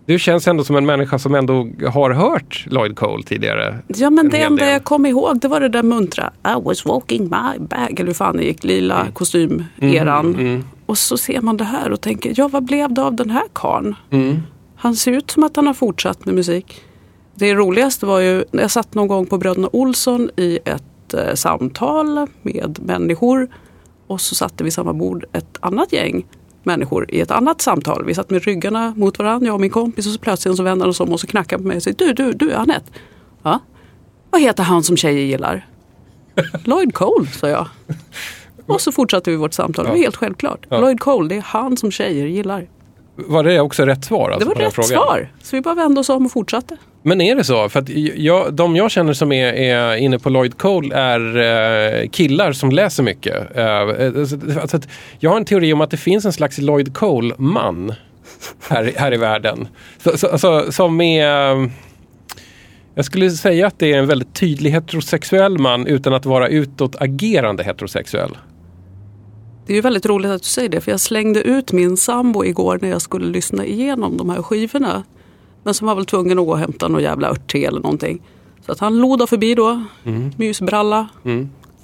Du 0.07 0.19
känns 0.19 0.47
ändå 0.47 0.63
som 0.63 0.75
en 0.75 0.85
människa 0.85 1.19
som 1.19 1.35
ändå 1.35 1.67
har 1.93 2.11
hört 2.11 2.65
Lloyd 2.69 2.95
Cole 2.95 3.23
tidigare. 3.23 3.79
Ja 3.87 4.09
men 4.09 4.25
En 4.25 4.31
det 4.31 4.37
enda 4.41 4.69
jag 4.71 4.83
kom 4.83 5.05
ihåg 5.05 5.39
det 5.39 5.47
var 5.47 5.59
det 5.59 5.69
där 5.69 5.83
muntra 5.83 6.33
I 6.43 6.61
was 6.63 6.85
walking 6.85 7.23
my 7.23 7.59
bag. 7.59 7.99
Eller 7.99 8.05
hur 8.05 8.13
fan 8.13 8.37
det 8.37 8.43
gick, 8.43 8.63
lila 8.63 9.01
Mm. 9.01 9.13
kostymeran. 9.13 10.63
Och 10.85 10.97
så 10.97 11.17
ser 11.17 11.41
man 11.41 11.57
det 11.57 11.63
här 11.63 11.91
och 11.91 12.01
tänker, 12.01 12.33
ja 12.37 12.47
vad 12.47 12.63
blev 12.63 12.93
det 12.93 13.01
av 13.03 13.13
den 13.15 13.29
här 13.29 13.43
karln? 13.53 13.95
Mm. 14.11 14.37
Han 14.75 14.95
ser 14.95 15.11
ut 15.11 15.31
som 15.31 15.43
att 15.43 15.55
han 15.55 15.67
har 15.67 15.73
fortsatt 15.73 16.25
med 16.25 16.35
musik. 16.35 16.81
Det 17.35 17.53
roligaste 17.53 18.05
var 18.05 18.19
ju 18.19 18.43
när 18.51 18.61
jag 18.61 18.71
satt 18.71 18.93
någon 18.93 19.07
gång 19.07 19.25
på 19.25 19.37
Bröderna 19.37 19.69
Olsson 19.73 20.29
i 20.37 20.59
ett 20.65 21.13
eh, 21.13 21.33
samtal 21.33 22.27
med 22.41 22.79
människor. 22.81 23.47
Och 24.07 24.21
så 24.21 24.35
satte 24.35 24.63
vi 24.63 24.71
samma 24.71 24.93
bord 24.93 25.25
ett 25.33 25.57
annat 25.59 25.93
gäng 25.93 26.25
människor 26.63 27.05
i 27.11 27.19
ett 27.21 27.31
annat 27.31 27.61
samtal. 27.61 28.05
Vi 28.05 28.13
satt 28.15 28.29
med 28.29 28.43
ryggarna 28.43 28.93
mot 28.97 29.19
varandra, 29.19 29.45
jag 29.47 29.53
och 29.53 29.61
min 29.61 29.69
kompis. 29.69 30.05
Och 30.07 30.11
så 30.13 30.19
plötsligt 30.19 30.55
så 30.57 30.63
vände 30.63 30.85
han 30.85 30.93
sig 30.93 31.03
om 31.03 31.11
och 31.13 31.19
så 31.19 31.27
knackade 31.27 31.55
han 31.55 31.63
på 31.63 31.67
mig 31.67 31.77
och 31.77 31.83
sa 31.83 31.91
Du, 31.97 32.13
du, 32.13 32.33
du 32.33 32.53
Anette. 32.53 32.91
Ja? 33.43 33.59
Vad 34.29 34.41
heter 34.41 34.63
han 34.63 34.83
som 34.83 34.97
tjejer 34.97 35.25
gillar? 35.25 35.67
Lloyd 36.63 36.93
Cole, 36.93 37.27
sa 37.27 37.47
jag. 37.49 37.67
Och 38.65 38.81
så 38.81 38.91
fortsatte 38.91 39.29
vi 39.31 39.35
vårt 39.37 39.53
samtal. 39.53 39.85
Det 39.85 39.91
var 39.91 39.97
helt 39.97 40.15
självklart. 40.15 40.65
Ja. 40.69 40.79
Lloyd 40.79 40.99
Cole, 40.99 41.29
det 41.29 41.35
är 41.35 41.41
han 41.41 41.77
som 41.77 41.91
tjejer 41.91 42.25
gillar. 42.25 42.67
Var 43.15 43.43
det 43.43 43.59
också 43.59 43.85
rätt 43.85 44.05
svar? 44.05 44.29
Alltså, 44.29 44.49
Det 44.49 44.55
var 44.55 44.61
rätt 44.61 44.73
frågan? 44.73 44.87
svar. 44.89 45.31
Så 45.43 45.55
vi 45.55 45.61
bara 45.61 45.75
vände 45.75 45.99
oss 45.99 46.09
om 46.09 46.25
och 46.25 46.31
fortsatte. 46.31 46.77
Men 47.07 47.21
är 47.21 47.35
det 47.35 47.43
så? 47.43 47.69
För 47.69 47.79
att 47.79 47.89
jag, 48.15 48.53
de 48.53 48.75
jag 48.75 48.91
känner 48.91 49.13
som 49.13 49.31
är, 49.31 49.53
är 49.53 49.95
inne 49.95 50.19
på 50.19 50.29
Lloyd 50.29 50.57
Cole 50.57 50.95
är 50.95 51.37
eh, 51.37 52.09
killar 52.09 52.51
som 52.51 52.69
läser 52.69 53.03
mycket. 53.03 53.57
Eh, 53.57 53.79
alltså, 54.19 54.37
alltså 54.61 54.79
jag 55.19 55.29
har 55.29 55.37
en 55.37 55.45
teori 55.45 55.73
om 55.73 55.81
att 55.81 55.91
det 55.91 55.97
finns 55.97 56.25
en 56.25 56.33
slags 56.33 56.57
Lloyd 56.57 56.93
Cole-man 56.93 57.93
här, 58.69 58.93
här 58.95 59.13
i 59.13 59.17
världen. 59.17 59.67
Så, 60.03 60.17
så, 60.17 60.27
alltså, 60.27 60.71
som 60.71 61.01
är... 61.01 61.55
Eh, 61.55 61.69
jag 62.95 63.05
skulle 63.05 63.29
säga 63.29 63.67
att 63.67 63.79
det 63.79 63.93
är 63.93 63.97
en 63.97 64.07
väldigt 64.07 64.33
tydlig 64.33 64.71
heterosexuell 64.71 65.57
man 65.57 65.87
utan 65.87 66.13
att 66.13 66.25
vara 66.25 66.47
utåtagerande 66.47 67.63
heterosexuell. 67.63 68.37
Det 69.67 69.73
är 69.73 69.75
ju 69.75 69.81
väldigt 69.81 70.05
roligt 70.05 70.31
att 70.31 70.41
du 70.41 70.49
säger 70.49 70.69
det 70.69 70.81
för 70.81 70.91
jag 70.91 70.99
slängde 70.99 71.41
ut 71.41 71.71
min 71.71 71.97
sambo 71.97 72.45
igår 72.45 72.79
när 72.81 72.89
jag 72.89 73.01
skulle 73.01 73.25
lyssna 73.25 73.65
igenom 73.65 74.17
de 74.17 74.29
här 74.29 74.41
skivorna. 74.41 75.03
Men 75.65 75.73
som 75.73 75.87
var 75.87 75.95
väl 75.95 76.05
tvungen 76.05 76.39
att 76.39 76.45
gå 76.45 76.51
och 76.51 76.59
hämta 76.59 76.87
någon 76.87 77.03
jävla 77.03 77.29
örtte 77.29 77.57
eller 77.57 77.79
någonting. 77.79 78.21
Så 78.65 78.71
att 78.71 78.79
han 78.79 78.97
lodade 78.97 79.27
förbi 79.27 79.55
då, 79.55 79.83
mysbralla, 80.37 81.07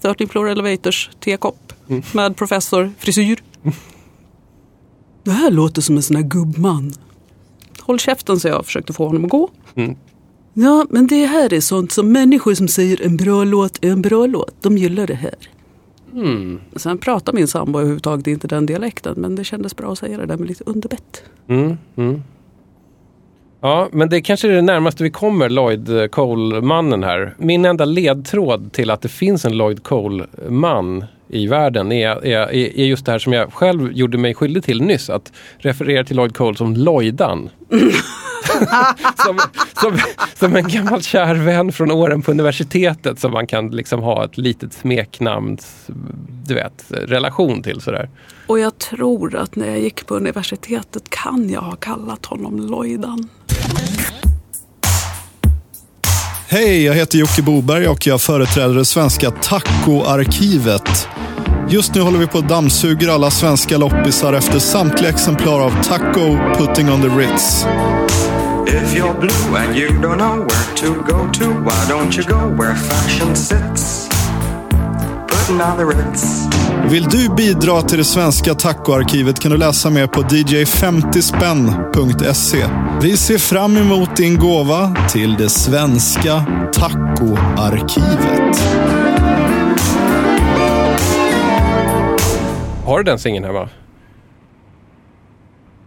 13 0.01 0.27
floor 0.27 0.49
elevators, 0.49 1.09
tekopp 1.19 1.73
med 2.13 2.35
professor, 2.37 2.91
frisyr. 2.97 3.43
Det 5.23 5.31
här 5.31 5.51
låter 5.51 5.81
som 5.81 5.95
en 5.95 6.03
sån 6.03 6.15
här 6.15 6.23
gubbman. 6.23 6.93
Håll 7.79 7.99
käften 7.99 8.39
så 8.39 8.47
jag 8.47 8.65
försökte 8.65 8.93
få 8.93 9.07
honom 9.07 9.25
att 9.25 9.31
gå. 9.31 9.49
Ja, 10.53 10.85
men 10.89 11.07
det 11.07 11.25
här 11.25 11.53
är 11.53 11.61
sånt 11.61 11.91
som 11.91 12.11
människor 12.11 12.53
som 12.53 12.67
säger 12.67 13.01
en 13.01 13.17
bra 13.17 13.43
låt 13.43 13.85
är 13.85 13.91
en 13.91 14.01
bra 14.01 14.25
låt. 14.25 14.55
De 14.61 14.77
gillar 14.77 15.07
det 15.07 15.13
här. 15.13 15.35
Sen 16.75 16.97
pratar 16.97 17.33
min 17.33 17.47
sambo 17.47 17.79
överhuvudtaget 17.79 18.27
inte 18.27 18.47
den 18.47 18.65
dialekten 18.65 19.13
men 19.17 19.35
det 19.35 19.43
kändes 19.43 19.75
bra 19.75 19.91
att 19.91 19.99
säga 19.99 20.17
det 20.17 20.25
där 20.25 20.37
med 20.37 20.47
lite 20.47 20.63
underbett. 20.63 21.23
Mm, 21.47 21.77
mm. 21.95 22.23
Ja, 23.61 23.89
men 23.91 24.09
det 24.09 24.21
kanske 24.21 24.47
är 24.47 24.51
det 24.51 24.61
närmaste 24.61 25.03
vi 25.03 25.09
kommer 25.09 25.49
Lloyd 25.49 26.11
Cole-mannen 26.11 27.03
här. 27.03 27.33
Min 27.37 27.65
enda 27.65 27.85
ledtråd 27.85 28.73
till 28.73 28.89
att 28.89 29.01
det 29.01 29.09
finns 29.09 29.45
en 29.45 29.57
Lloyd 29.57 29.83
Cole-man 29.83 31.05
i 31.27 31.47
världen 31.47 31.91
är, 31.91 32.25
är, 32.25 32.53
är 32.53 32.85
just 32.85 33.05
det 33.05 33.11
här 33.11 33.19
som 33.19 33.33
jag 33.33 33.53
själv 33.53 33.91
gjorde 33.91 34.17
mig 34.17 34.33
skyldig 34.33 34.63
till 34.63 34.81
nyss. 34.81 35.09
Att 35.09 35.31
referera 35.57 36.03
till 36.03 36.15
Lloyd 36.15 36.35
Cole 36.35 36.57
som 36.57 36.75
Lloydan. 36.75 37.49
som, 39.25 39.39
som, 39.81 39.99
som 40.35 40.55
en 40.55 40.67
gammal 40.67 41.01
kär 41.01 41.35
vän 41.35 41.71
från 41.71 41.91
åren 41.91 42.21
på 42.21 42.31
universitetet 42.31 43.19
som 43.19 43.31
man 43.31 43.47
kan 43.47 43.69
liksom 43.69 44.01
ha 44.01 44.25
ett 44.25 44.37
litet 44.37 44.73
smeknamn, 44.73 45.57
du 46.45 46.53
vet, 46.53 46.83
relation 46.89 47.63
till 47.63 47.81
sådär. 47.81 48.09
Och 48.47 48.59
jag 48.59 48.77
tror 48.77 49.35
att 49.35 49.55
när 49.55 49.67
jag 49.67 49.79
gick 49.79 50.07
på 50.07 50.15
universitetet 50.15 51.09
kan 51.09 51.49
jag 51.49 51.61
ha 51.61 51.75
kallat 51.75 52.25
honom 52.25 52.59
Lloydan. 52.59 53.29
Hej, 56.47 56.83
jag 56.83 56.93
heter 56.93 57.17
Jocke 57.17 57.41
Boberg 57.41 57.87
och 57.87 58.07
jag 58.07 58.21
företräder 58.21 58.75
det 58.75 58.85
svenska 58.85 59.31
tacoarkivet. 59.31 61.07
Just 61.69 61.95
nu 61.95 62.01
håller 62.01 62.19
vi 62.19 62.27
på 62.27 62.37
att 62.37 62.49
dammsuger 62.49 63.09
alla 63.09 63.31
svenska 63.31 63.77
loppisar 63.77 64.33
efter 64.33 64.59
samtliga 64.59 65.09
exemplar 65.09 65.61
av 65.61 65.83
Taco 65.83 66.37
Putting 66.57 66.91
on 66.91 67.01
the 67.01 67.07
Ritz. 67.07 67.65
If 68.73 68.95
you're 68.95 69.13
blue 69.13 69.55
and 69.57 69.75
you 69.75 69.87
don't 70.01 70.17
know 70.17 70.45
where 70.47 70.75
to 70.75 71.03
go 71.03 71.27
to, 71.31 71.45
why 71.63 71.85
don't 71.89 72.17
you 72.17 72.23
go 72.23 72.47
where 72.55 72.75
fashion 72.75 73.35
sits? 73.35 74.07
Putting 75.27 75.61
on 75.61 75.77
the 75.77 75.85
Ritz. 75.85 76.47
Vill 76.89 77.03
du 77.03 77.29
bidra 77.29 77.81
till 77.81 77.97
det 77.97 78.03
svenska 78.03 78.55
tacoarkivet 78.55 79.39
kan 79.39 79.51
du 79.51 79.57
läsa 79.57 79.89
mer 79.89 80.07
på 80.07 80.21
dj50spänn.se. 80.21 82.65
Vi 83.01 83.17
ser 83.17 83.37
fram 83.37 83.77
emot 83.77 84.15
din 84.15 84.37
gåva 84.37 84.95
till 85.09 85.33
det 85.33 85.49
svenska 85.49 86.43
tacoarkivet. 86.73 88.61
Har 92.85 92.97
du 92.97 93.03
den 93.03 93.19
singeln 93.19 93.45
hemma? 93.45 93.69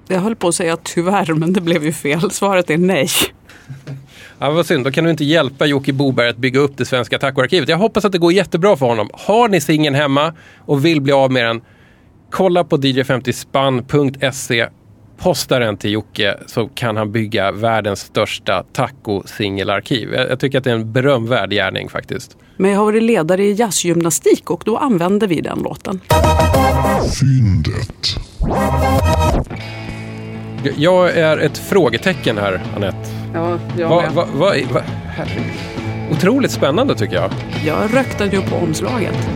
Jag 0.08 0.20
höll 0.20 0.36
på 0.36 0.48
att 0.48 0.54
säga 0.54 0.76
tyvärr 0.82 1.34
men 1.34 1.52
det 1.52 1.60
blev 1.60 1.84
ju 1.84 1.92
fel. 1.92 2.30
Svaret 2.30 2.70
är 2.70 2.78
nej. 2.78 3.08
Ja, 4.38 4.50
vad 4.50 4.66
synd, 4.66 4.84
då 4.84 4.90
kan 4.90 5.04
du 5.04 5.10
inte 5.10 5.24
hjälpa 5.24 5.66
Jocke 5.66 5.92
Boberg 5.92 6.28
att 6.28 6.36
bygga 6.36 6.60
upp 6.60 6.76
det 6.76 6.84
svenska 6.84 7.18
tacoarkivet. 7.18 7.68
Jag 7.68 7.76
hoppas 7.76 8.04
att 8.04 8.12
det 8.12 8.18
går 8.18 8.32
jättebra 8.32 8.76
för 8.76 8.86
honom. 8.86 9.10
Har 9.12 9.48
ni 9.48 9.60
singeln 9.60 9.94
hemma 9.94 10.32
och 10.58 10.84
vill 10.84 11.00
bli 11.00 11.12
av 11.12 11.32
med 11.32 11.46
den, 11.46 11.62
kolla 12.30 12.64
på 12.64 12.76
dj50spann.se. 12.76 14.66
Posta 15.18 15.58
den 15.58 15.76
till 15.76 15.90
Jocke 15.92 16.38
så 16.46 16.68
kan 16.68 16.96
han 16.96 17.12
bygga 17.12 17.52
världens 17.52 18.00
största 18.00 18.64
taco-singelarkiv. 18.72 20.14
Jag, 20.14 20.30
jag 20.30 20.40
tycker 20.40 20.58
att 20.58 20.64
det 20.64 20.70
är 20.70 20.74
en 20.74 20.92
berömvärd 20.92 21.50
gärning 21.50 21.88
faktiskt. 21.88 22.36
Men 22.56 22.70
jag 22.70 22.78
har 22.78 22.84
varit 22.84 23.02
ledare 23.02 23.44
i 23.44 23.52
jazzgymnastik 23.52 24.50
och 24.50 24.62
då 24.64 24.76
använde 24.76 25.26
vi 25.26 25.40
den 25.40 25.58
låten. 25.58 26.00
Fyndet. 27.20 28.16
Jag- 30.76 31.18
är 31.18 31.38
ett 31.38 31.58
frågetecken 31.58 32.38
här, 32.38 32.60
Anette. 32.76 33.10
Ja, 33.34 33.58
jag 33.78 33.88
Va, 33.88 34.04
va, 34.14 34.26
va, 34.34 34.52
va. 34.72 34.80
Otroligt 36.10 36.50
spännande 36.50 36.94
tycker 36.94 37.16
jag. 37.16 37.30
Jag 37.66 37.94
rökte 37.94 38.24
ju 38.24 38.40
på 38.42 38.56
omslaget. 38.56 39.28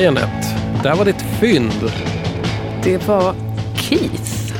Okej 0.00 0.08
Anette, 0.08 0.48
där 0.82 0.94
var 0.94 1.04
ditt 1.04 1.24
fynd. 1.40 1.92
Det 2.82 3.08
var 3.08 3.34
Keith. 3.76 4.52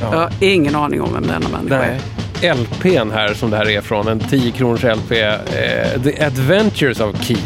Jag 0.00 0.06
har 0.08 0.30
ingen 0.40 0.76
aning 0.76 1.02
om 1.02 1.12
vem 1.12 1.26
denna 1.26 1.48
människa 1.48 1.76
är. 1.76 2.00
Nej. 2.42 2.54
LPn 2.54 3.10
här 3.10 3.34
som 3.34 3.50
det 3.50 3.56
här 3.56 3.68
är 3.68 3.80
från, 3.80 4.08
en 4.08 4.20
10 4.20 4.50
kronors 4.52 4.84
LP. 4.84 5.12
Eh, 5.12 6.02
The 6.02 6.24
Adventures 6.24 7.00
of 7.00 7.24
Keith. 7.24 7.42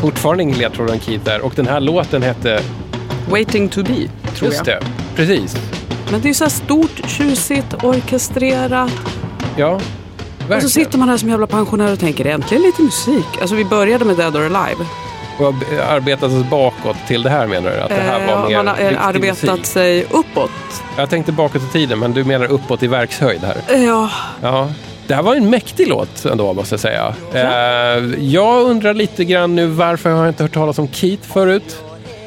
Fortfarande 0.00 0.42
ingen 0.42 0.58
ledtråd 0.58 0.90
om 0.90 1.00
Keith 1.00 1.24
där. 1.24 1.40
Och 1.40 1.52
den 1.56 1.66
här 1.66 1.80
låten 1.80 2.22
hette... 2.22 2.60
Waiting 3.30 3.68
to 3.68 3.82
be, 3.82 4.08
tror 4.36 4.50
Just 4.52 4.66
jag. 4.66 4.66
det, 4.66 4.80
precis. 5.16 5.56
Men 6.10 6.20
det 6.20 6.28
är 6.28 6.34
så 6.34 6.44
här 6.44 6.50
stort, 6.50 7.00
tjusigt, 7.06 7.84
orkestrerat. 7.84 8.90
Ja, 9.56 9.68
Och 9.74 9.82
verkligen. 10.40 10.62
så 10.62 10.68
sitter 10.68 10.98
man 10.98 11.08
här 11.08 11.16
som 11.16 11.28
jävla 11.28 11.46
pensionär 11.46 11.92
och 11.92 12.00
tänker 12.00 12.24
äntligen 12.24 12.62
lite 12.62 12.82
musik. 12.82 13.26
Alltså 13.40 13.56
vi 13.56 13.64
började 13.64 14.04
med 14.04 14.16
Dead 14.16 14.36
or 14.36 14.56
Alive. 14.56 14.84
Och 15.38 15.54
arbetat 15.88 16.32
oss 16.32 16.44
bakåt 16.50 16.96
till 17.06 17.22
det 17.22 17.30
här 17.30 17.46
menar 17.46 17.70
du? 17.70 17.80
Att 17.80 17.88
det 17.88 17.94
här 17.94 18.26
var 18.26 18.42
Eh, 18.42 18.48
mer 18.48 18.56
man 18.56 18.66
har 18.66 18.80
eh, 18.80 19.06
arbetat 19.06 19.66
sig 19.66 20.04
uppåt. 20.10 20.50
Jag 20.96 21.10
tänkte 21.10 21.32
bakåt 21.32 21.62
i 21.62 21.72
tiden, 21.72 21.98
men 21.98 22.12
du 22.12 22.24
menar 22.24 22.46
uppåt 22.46 22.82
i 22.82 22.86
verkshöjd 22.86 23.40
här? 23.40 23.84
Ja, 23.86 24.10
Ja. 24.42 24.68
Det 25.06 25.14
här 25.14 25.22
var 25.22 25.34
en 25.34 25.50
mäktig 25.50 25.88
låt 25.88 26.24
ändå, 26.24 26.52
måste 26.52 26.72
jag 26.72 26.80
säga. 26.80 27.14
Eh, 27.32 28.24
jag 28.24 28.62
undrar 28.62 28.94
lite 28.94 29.24
grann 29.24 29.54
nu 29.54 29.66
varför 29.66 30.10
jag 30.10 30.28
inte 30.28 30.42
hört 30.42 30.54
talas 30.54 30.78
om 30.78 30.88
Keith 30.88 31.28
förut? 31.28 31.82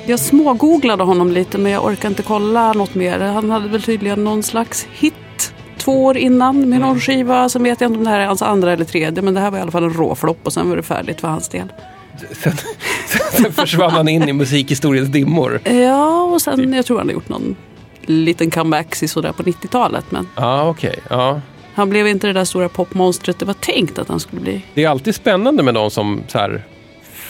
jag 0.07 0.19
smågooglade 0.19 1.03
honom 1.03 1.31
lite 1.31 1.57
men 1.57 1.71
jag 1.71 1.85
orkar 1.85 2.09
inte 2.09 2.23
kolla 2.23 2.73
något 2.73 2.95
mer. 2.95 3.19
Han 3.19 3.51
hade 3.51 3.69
väl 3.69 3.81
tydligen 3.81 4.23
någon 4.23 4.43
slags 4.43 4.87
hit 4.91 5.53
två 5.77 6.05
år 6.05 6.17
innan 6.17 6.69
med 6.69 6.79
någon 6.79 6.99
skiva. 6.99 7.49
Sen 7.49 7.63
vet 7.63 7.81
jag 7.81 7.87
inte 7.87 7.97
om 7.97 8.03
det 8.03 8.09
här 8.09 8.19
är 8.19 8.25
hans 8.25 8.41
andra 8.41 8.73
eller 8.73 8.85
tredje 8.85 9.21
men 9.21 9.33
det 9.33 9.39
här 9.39 9.51
var 9.51 9.57
i 9.57 9.61
alla 9.61 9.71
fall 9.71 9.83
en 9.83 9.93
råflopp 9.93 10.37
och 10.43 10.53
sen 10.53 10.69
var 10.69 10.75
det 10.77 10.83
färdigt 10.83 11.21
för 11.21 11.27
hans 11.27 11.49
del. 11.49 11.67
Sen, 12.31 12.53
sen 13.31 13.51
försvann 13.53 13.91
han 13.91 14.07
in 14.07 14.29
i 14.29 14.33
musikhistoriens 14.33 15.09
dimmor. 15.09 15.59
Ja, 15.63 16.23
och 16.23 16.41
sen 16.41 16.73
jag 16.73 16.85
tror 16.85 16.97
han 16.97 17.07
har 17.07 17.13
gjort 17.13 17.29
någon 17.29 17.55
liten 18.05 18.51
comeback 18.51 18.95
sådär 18.95 19.31
på 19.31 19.43
90-talet. 19.43 20.05
Men 20.09 20.27
Ja, 20.35 20.69
okej. 20.69 20.99
Ja. 21.09 21.41
han 21.73 21.89
blev 21.89 22.07
inte 22.07 22.27
det 22.27 22.33
där 22.33 22.45
stora 22.45 22.69
popmonstret 22.69 23.39
det 23.39 23.45
var 23.45 23.53
tänkt 23.53 23.99
att 23.99 24.07
han 24.07 24.19
skulle 24.19 24.41
bli. 24.41 24.65
Det 24.73 24.83
är 24.83 24.89
alltid 24.89 25.15
spännande 25.15 25.63
med 25.63 25.73
de 25.73 25.91
som 25.91 26.21
så 26.27 26.37
här 26.37 26.63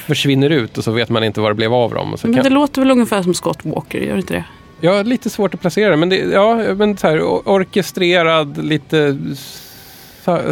försvinner 0.06 0.50
ut 0.50 0.78
och 0.78 0.84
så 0.84 0.92
vet 0.92 1.10
man 1.10 1.24
inte 1.24 1.42
vad 1.42 1.52
det 1.52 1.56
blev 1.56 1.74
av 1.74 1.94
dem. 1.94 2.16
Men 2.24 2.32
det 2.32 2.42
kan, 2.44 2.54
låter 2.54 2.82
väl 2.82 2.92
ungefär 2.92 3.24
som 3.24 3.34
Scott 3.34 3.60
Walker, 3.66 4.00
gör 4.00 4.14
det 4.14 4.20
inte 4.20 4.34
det? 4.34 4.44
ja, 4.82 5.02
lite 5.02 5.30
svårt 5.30 5.54
att 5.54 5.62
placera 5.62 5.90
det, 5.90 5.98
men, 5.98 6.10
det, 6.10 6.16
ja, 6.18 6.56
men 6.76 6.98
så 6.98 7.08
här, 7.08 7.22
orkestrerad, 7.24 8.66
lite 8.66 9.18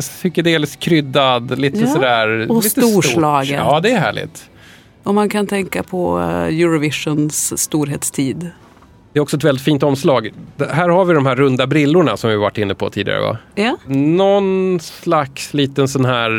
psykedeliskt 0.01 0.79
kryddad, 0.79 1.59
lite 1.59 1.79
Ja, 1.79 1.87
sådär. 1.87 2.51
och 2.51 2.55
lite 2.63 2.69
storslaget. 2.81 3.59
Stort. 3.59 3.71
Ja, 3.73 3.79
det 3.79 3.91
är 3.91 3.99
härligt. 3.99 4.49
Om 5.03 5.15
man 5.15 5.29
kan 5.29 5.47
tänka 5.47 5.83
på 5.83 6.19
eh, 6.19 6.59
Eurovisions 6.61 7.61
storhetstid. 7.61 8.49
Det 9.13 9.19
är 9.19 9.21
också 9.21 9.37
ett 9.37 9.43
väldigt 9.43 9.63
fint 9.65 9.83
omslag. 9.83 10.33
Här 10.71 10.89
har 10.89 11.05
vi 11.05 11.13
de 11.13 11.25
här 11.25 11.35
runda 11.35 11.67
brillorna 11.67 12.17
som 12.17 12.29
vi 12.29 12.35
varit 12.35 12.57
inne 12.57 12.75
på 12.75 12.89
tidigare. 12.89 13.19
Va? 13.21 13.37
Ja, 13.55 13.77
Någon 13.87 14.79
slags 14.79 15.53
liten 15.53 15.87
sån 15.87 16.05
här 16.05 16.29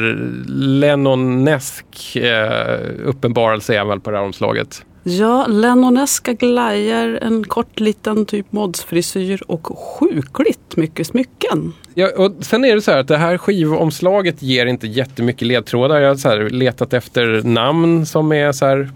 Lennonesk 0.48 2.16
eh, 2.16 2.78
uppenbarelse 3.04 3.76
är 3.76 3.84
väl 3.84 4.00
på 4.00 4.10
det 4.10 4.16
här 4.16 4.24
omslaget. 4.24 4.84
Ja 5.04 5.46
Lennoneska 5.46 6.32
glajer, 6.32 7.18
en 7.22 7.44
kort 7.44 7.80
liten 7.80 8.26
typ 8.26 8.52
modsfrisyr 8.52 9.42
och 9.46 9.78
sjukligt 9.78 10.76
mycket 10.76 11.06
smycken. 11.06 11.72
Ja, 11.94 12.10
och 12.16 12.32
sen 12.40 12.64
är 12.64 12.74
det 12.74 12.82
så 12.82 12.90
här 12.90 12.98
att 12.98 13.08
det 13.08 13.16
här 13.16 13.38
skivomslaget 13.38 14.42
ger 14.42 14.66
inte 14.66 14.86
jättemycket 14.86 15.48
ledtrådar. 15.48 16.00
Jag 16.00 16.08
har 16.08 16.16
så 16.16 16.28
här 16.28 16.50
letat 16.50 16.92
efter 16.92 17.42
namn 17.42 18.06
som 18.06 18.32
är 18.32 18.52
så 18.52 18.66
här 18.66 18.90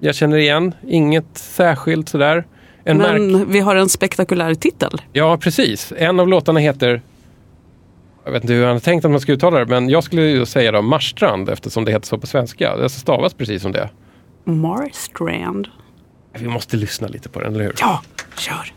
jag 0.00 0.14
känner 0.14 0.36
igen. 0.36 0.74
Inget 0.88 1.38
särskilt 1.38 2.08
sådär. 2.08 2.44
En 2.84 2.96
märk... 2.96 3.20
Men 3.20 3.50
vi 3.52 3.60
har 3.60 3.76
en 3.76 3.88
spektakulär 3.88 4.54
titel. 4.54 5.00
Ja, 5.12 5.36
precis. 5.36 5.92
En 5.96 6.20
av 6.20 6.28
låtarna 6.28 6.60
heter 6.60 7.02
jag 8.24 8.32
vet 8.32 8.42
inte 8.42 8.54
hur 8.54 8.64
han 8.64 8.72
har 8.72 8.80
tänkt 8.80 9.04
att 9.04 9.10
man 9.10 9.20
ska 9.20 9.32
uttala 9.32 9.58
det, 9.58 9.66
men 9.66 9.88
jag 9.88 10.04
skulle 10.04 10.22
ju 10.22 10.46
säga 10.46 10.72
då 10.72 10.82
Marstrand 10.82 11.48
eftersom 11.48 11.84
det 11.84 11.92
heter 11.92 12.06
så 12.06 12.18
på 12.18 12.26
svenska. 12.26 12.76
Det 12.76 12.88
stavas 12.88 13.34
precis 13.34 13.62
som 13.62 13.72
det. 13.72 13.88
Marstrand. 14.44 15.68
Vi 16.32 16.48
måste 16.48 16.76
lyssna 16.76 17.08
lite 17.08 17.28
på 17.28 17.40
den, 17.40 17.54
eller 17.54 17.64
hur? 17.64 17.74
Ja, 17.80 18.02
kör! 18.38 18.72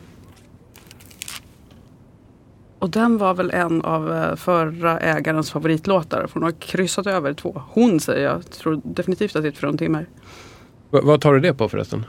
Och 2.79 2.89
den 2.89 3.17
var 3.17 3.33
väl 3.33 3.51
en 3.51 3.81
av 3.81 4.13
eh, 4.13 4.35
förra 4.35 4.99
ägarens 4.99 5.51
favoritlåtar. 5.51 6.27
För 6.27 6.33
hon 6.33 6.43
har 6.43 6.51
kryssat 6.51 7.07
över 7.07 7.33
två. 7.33 7.61
Hon 7.69 7.99
säger 7.99 8.25
jag. 8.25 8.35
jag 8.35 8.51
tror 8.51 8.81
definitivt 8.83 9.35
att 9.35 9.41
det 9.43 9.47
är 9.47 9.51
ett 9.51 9.57
fruntimmer. 9.57 10.07
V- 10.91 10.99
vad 11.03 11.21
tar 11.21 11.33
du 11.33 11.39
det 11.39 11.53
på 11.53 11.69
förresten? 11.69 12.05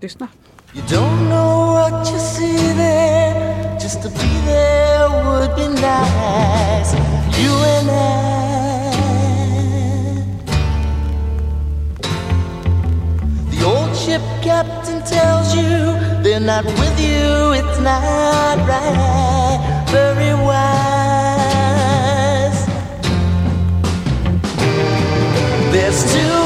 Lyssna. 0.00 0.28
You 0.74 0.82
don't 0.86 1.26
know 1.28 1.66
what 1.74 2.10
you 2.10 2.18
see 2.20 2.74
there. 2.76 3.78
Just 3.82 4.02
to 4.02 4.08
be 4.08 4.42
there 4.46 5.08
would 5.24 5.56
be 5.56 5.68
nice. 5.68 6.81
Captain 14.42 15.00
tells 15.04 15.54
you 15.54 15.96
they're 16.22 16.40
not 16.40 16.64
with 16.64 17.00
you, 17.00 17.52
it's 17.52 17.78
not 17.78 18.58
right. 18.68 19.84
Very 19.88 20.34
wise. 20.34 21.72
There's 25.72 26.02
two 26.12 26.41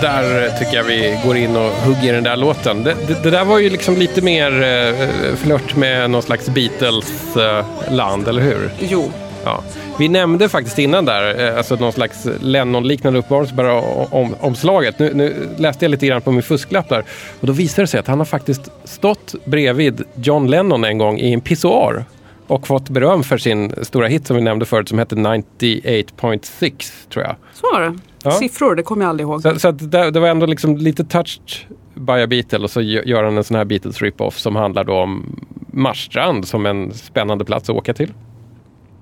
där 0.00 0.44
eh, 0.44 0.58
tycker 0.58 0.76
jag 0.76 0.84
vi 0.84 1.20
går 1.24 1.36
in 1.36 1.56
och 1.56 1.70
hugger 1.70 2.12
den 2.12 2.24
där 2.24 2.36
låten. 2.36 2.82
Det, 2.82 2.96
det, 3.08 3.22
det 3.22 3.30
där 3.30 3.44
var 3.44 3.58
ju 3.58 3.70
liksom 3.70 3.96
lite 3.96 4.22
mer 4.22 4.62
eh, 4.62 5.36
flört 5.36 5.76
med 5.76 6.10
någon 6.10 6.22
slags 6.22 6.48
Beatles-land, 6.48 8.28
eller 8.28 8.42
hur? 8.42 8.70
Jo, 8.80 9.12
Ja. 9.46 9.62
Vi 9.98 10.08
nämnde 10.08 10.48
faktiskt 10.48 10.78
innan 10.78 11.04
där, 11.04 11.48
eh, 11.48 11.56
alltså 11.56 11.76
någon 11.76 11.92
slags 11.92 12.26
Lennon-liknande 12.40 13.18
uppenbarelse 13.18 13.54
bara 13.54 13.80
om 14.10 14.34
omslaget. 14.40 14.98
Nu, 14.98 15.14
nu 15.14 15.48
läste 15.56 15.84
jag 15.84 15.90
lite 15.90 16.06
grann 16.06 16.22
på 16.22 16.32
min 16.32 16.42
fusklapp 16.42 16.88
där 16.88 17.04
och 17.40 17.46
då 17.46 17.52
visade 17.52 17.82
det 17.82 17.86
sig 17.86 18.00
att 18.00 18.06
han 18.06 18.18
har 18.18 18.24
faktiskt 18.24 18.70
stått 18.84 19.34
bredvid 19.44 20.04
John 20.14 20.46
Lennon 20.46 20.84
en 20.84 20.98
gång 20.98 21.18
i 21.18 21.32
en 21.32 21.40
pissoar 21.40 22.04
och 22.46 22.66
fått 22.66 22.88
beröm 22.88 23.22
för 23.22 23.38
sin 23.38 23.84
stora 23.84 24.06
hit 24.06 24.26
som 24.26 24.36
vi 24.36 24.42
nämnde 24.42 24.66
förut 24.66 24.88
som 24.88 24.98
hette 24.98 25.14
98.6 25.14 26.92
tror 27.12 27.24
jag. 27.24 27.36
så 27.54 27.66
var 27.72 27.80
det. 27.80 27.98
Ja. 28.26 28.32
Siffror, 28.32 28.74
det 28.74 28.82
kommer 28.82 29.02
jag 29.04 29.10
aldrig 29.10 29.24
ihåg. 29.28 29.42
Så, 29.42 29.58
så 29.58 29.70
det, 29.70 30.10
det 30.10 30.20
var 30.20 30.28
ändå 30.28 30.46
liksom 30.46 30.76
lite 30.76 31.04
touched 31.04 31.50
by 31.94 32.12
a 32.12 32.26
Beatle 32.26 32.58
och 32.58 32.70
så 32.70 32.80
gö- 32.80 33.06
gör 33.06 33.24
han 33.24 33.36
en 33.36 33.44
sån 33.44 33.56
här 33.56 33.64
Beatles 33.64 34.02
rip-off 34.02 34.38
som 34.38 34.56
handlar 34.56 34.84
då 34.84 34.92
om 34.94 35.40
Marstrand 35.72 36.48
som 36.48 36.66
en 36.66 36.94
spännande 36.94 37.44
plats 37.44 37.70
att 37.70 37.76
åka 37.76 37.94
till. 37.94 38.08
Ja, 38.08 38.14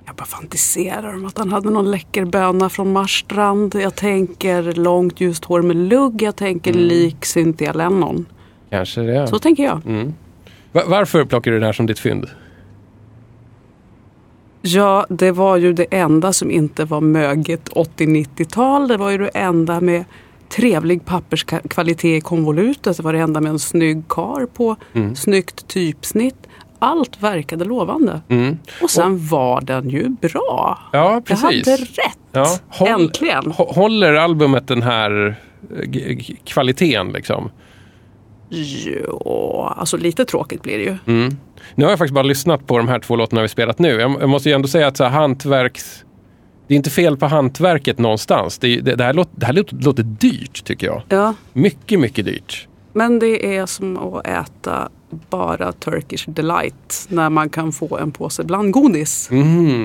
Jag 0.07 0.17
bara 0.17 0.25
fantiserar 0.27 1.15
om 1.15 1.27
att 1.27 1.39
han 1.39 1.53
hade 1.53 1.71
någon 1.71 1.91
läcker 1.91 2.25
böna 2.25 2.69
från 2.69 2.93
Marstrand. 2.93 3.75
Jag 3.75 3.95
tänker 3.95 4.63
långt 4.73 5.21
ljust 5.21 5.45
hår 5.45 5.63
med 5.63 5.77
lugg. 5.77 6.23
Jag 6.23 6.37
tänker 6.37 6.73
lik 6.73 7.25
Cynthia 7.25 7.73
Lennon. 7.73 8.27
Kanske 8.71 9.01
det. 9.01 9.27
Så 9.29 9.39
tänker 9.39 9.63
jag. 9.65 9.81
Va- 10.73 10.83
varför 10.87 11.25
plockar 11.25 11.51
du 11.51 11.61
det 11.61 11.67
här 11.67 11.73
som 11.73 11.87
ditt 11.87 11.99
fynd? 11.99 12.27
Ja, 14.67 15.07
det 15.09 15.31
var 15.33 15.57
ju 15.57 15.73
det 15.73 15.87
enda 15.91 16.33
som 16.33 16.51
inte 16.51 16.85
var 16.85 17.01
möget 17.01 17.69
80-90-tal. 17.69 18.89
Det 18.89 18.97
var 18.97 19.11
ju 19.11 19.19
det 19.19 19.29
enda 19.29 19.81
med 19.81 20.05
trevlig 20.49 21.05
papperskvalitet 21.05 22.05
i 22.19 22.21
konvolutet. 22.21 22.97
Det 22.97 23.03
var 23.03 23.13
det 23.13 23.19
enda 23.19 23.41
med 23.41 23.51
en 23.51 23.59
snygg 23.59 24.09
kar 24.09 24.47
på. 24.47 24.77
Snyggt 25.17 25.69
typsnitt. 25.69 26.37
Allt 26.79 27.23
verkade 27.23 27.65
lovande. 27.65 28.21
Och 28.83 28.91
sen 28.91 29.27
var 29.29 29.61
den 29.61 29.91
ju 29.91 30.09
bra. 30.09 30.79
Ja, 30.93 31.23
precis. 31.25 31.67
Jag 31.67 31.73
hade 31.73 31.83
rätt. 31.85 32.19
Ja, 32.33 32.47
håll- 32.69 32.89
Äntligen. 32.89 33.45
hå- 33.53 33.75
Håller 33.75 34.15
albumet 34.15 34.69
den 34.69 34.83
här 34.83 35.37
eh, 35.77 36.19
kvaliteten 36.45 37.13
liksom? 37.13 37.51
Ja, 38.49 39.75
alltså 39.79 39.97
lite 39.97 40.25
tråkigt 40.25 40.63
blir 40.63 40.79
det 40.79 40.85
ju. 40.85 40.97
Nu 41.75 41.85
har 41.85 41.91
jag 41.91 41.99
faktiskt 41.99 42.15
bara 42.15 42.23
lyssnat 42.25 42.67
på 42.67 42.79
de 42.79 42.89
här 42.89 42.99
två 42.99 43.17
låtarna 43.17 43.43
vi 43.43 43.49
spelat 43.49 43.79
nu. 43.79 43.89
Jag, 44.01 44.17
jag 44.21 44.29
måste 44.29 44.49
ju 44.49 44.55
ändå 44.55 44.69
säga 44.69 44.87
att 44.87 44.97
så 44.97 45.05
här, 45.05 45.11
hantverks... 45.11 46.05
Det 46.69 46.75
är 46.75 46.77
inte 46.77 46.91
fel 46.91 47.17
på 47.17 47.27
hantverket 47.27 47.99
någonstans. 47.99 48.59
Det, 48.59 48.81
det, 48.81 48.95
det 48.97 49.05
här, 49.05 49.13
låter, 49.15 49.33
det 49.41 49.47
här 49.47 49.53
låter, 49.53 49.77
låter 49.77 50.03
dyrt 50.03 50.65
tycker 50.65 50.87
jag. 50.87 51.03
Ja, 51.09 51.35
Mycket, 51.53 52.01
mycket 52.01 52.25
dyrt. 52.25 52.69
men 52.93 53.19
det 53.19 53.57
är 53.57 53.67
som 53.67 53.97
att 53.99 54.27
äta 54.27 54.89
bara 55.31 55.73
Turkish 55.73 56.25
delight 56.27 57.07
när 57.09 57.31
man 57.31 57.49
kan 57.49 57.73
få 57.73 57.99
en 57.99 58.11
påse 58.13 58.45
blandgodis. 58.45 59.29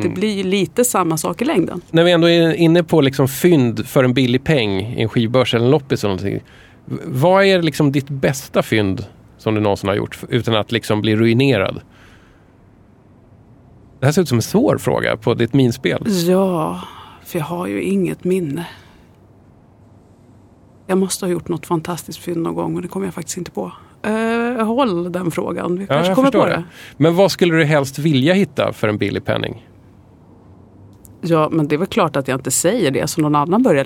Det 0.03 0.09
blir 0.09 0.43
lite 0.43 0.85
samma 0.85 1.17
sak 1.17 1.41
i 1.41 1.45
längden. 1.45 1.81
När 1.91 2.03
vi 2.03 2.11
ändå 2.11 2.29
är 2.29 2.53
inne 2.53 2.83
på 2.83 3.01
liksom 3.01 3.27
fynd 3.27 3.87
för 3.87 4.03
en 4.03 4.13
billig 4.13 4.43
peng 4.43 4.79
i 4.81 5.01
en 5.01 5.09
skivbörs 5.09 5.53
eller 5.53 5.65
en 5.65 5.71
loppis 5.71 6.03
eller 6.03 6.15
någonting. 6.15 6.39
Vad 7.05 7.43
är 7.43 7.61
liksom 7.61 7.91
ditt 7.91 8.09
bästa 8.09 8.63
fynd 8.63 9.05
som 9.37 9.55
du 9.55 9.61
någonsin 9.61 9.87
har 9.89 9.95
gjort 9.95 10.19
utan 10.29 10.55
att 10.55 10.71
liksom 10.71 11.01
bli 11.01 11.15
ruinerad? 11.15 11.81
Det 13.99 14.05
här 14.05 14.13
ser 14.13 14.21
ut 14.21 14.27
som 14.29 14.37
en 14.37 14.41
svår 14.41 14.77
fråga 14.77 15.17
på 15.17 15.33
ditt 15.33 15.53
minspel. 15.53 16.03
Ja, 16.27 16.81
för 17.25 17.39
jag 17.39 17.45
har 17.45 17.67
ju 17.67 17.81
inget 17.81 18.23
minne. 18.23 18.67
Jag 20.87 20.97
måste 20.97 21.25
ha 21.25 21.31
gjort 21.31 21.47
något 21.47 21.65
fantastiskt 21.65 22.19
fynd 22.19 22.43
någon 22.43 22.55
gång 22.55 22.75
och 22.75 22.81
det 22.81 22.87
kommer 22.87 23.07
jag 23.07 23.13
faktiskt 23.13 23.37
inte 23.37 23.51
på. 23.51 23.71
Uh, 24.07 24.63
håll 24.63 25.11
den 25.11 25.31
frågan. 25.31 25.75
Vi 25.77 25.81
Ja, 25.81 25.87
kanske 25.87 26.09
jag 26.09 26.15
kommer 26.15 26.31
på 26.31 26.45
det. 26.45 26.51
det. 26.51 26.63
Men 26.97 27.15
vad 27.15 27.31
skulle 27.31 27.55
du 27.55 27.63
helst 27.63 27.99
vilja 27.99 28.33
hitta 28.33 28.73
för 28.73 28.87
en 28.87 28.97
billig 28.97 29.25
penning? 29.25 29.68
Ja, 31.21 31.49
men 31.51 31.67
det 31.67 31.75
är 31.75 31.77
väl 31.77 31.87
klart 31.87 32.15
att 32.15 32.27
jag 32.27 32.37
inte 32.39 32.51
säger 32.51 32.91
det 32.91 33.07
så 33.07 33.21
någon 33.21 33.35
annan 33.35 33.63
börjar 33.63 33.83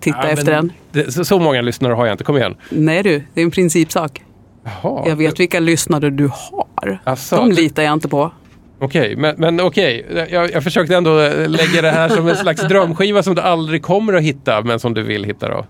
titta 0.00 0.18
Ja, 0.22 0.28
efter. 0.28 0.68
Det, 0.92 1.12
så, 1.12 1.24
så 1.24 1.38
många 1.38 1.62
lyssnare 1.62 1.92
har 1.92 2.06
jag 2.06 2.14
inte. 2.14 2.24
Kom 2.24 2.36
igen. 2.36 2.54
Nej 2.70 3.02
du, 3.02 3.22
det 3.34 3.40
är 3.40 3.44
en 3.44 3.50
principsak. 3.50 4.22
Jaha. 4.64 5.04
Jag 5.08 5.16
vet 5.16 5.40
vilka 5.40 5.60
lyssnare 5.60 6.10
du 6.10 6.30
har. 6.32 7.00
Asså, 7.04 7.36
De 7.36 7.48
det- 7.48 7.54
litar 7.56 7.82
jag 7.82 7.92
inte 7.92 8.08
på. 8.08 8.32
Okej, 8.78 9.16
men, 9.16 9.34
men 9.38 9.60
okej. 9.60 10.06
Jag, 10.30 10.52
jag 10.52 10.62
försökte 10.64 10.96
ändå 10.96 11.10
lägga 11.46 11.82
det 11.82 11.90
här 11.90 12.08
som 12.08 12.28
en 12.28 12.36
slags 12.36 12.62
drömskiva 12.68 13.22
som 13.22 13.34
du 13.34 13.40
aldrig 13.42 13.82
kommer 13.82 14.12
att 14.12 14.22
hitta, 14.22 14.62
men 14.62 14.80
som 14.80 14.94
du 14.94 15.02
vill 15.02 15.24
hitta 15.24 15.48
då. 15.48 15.66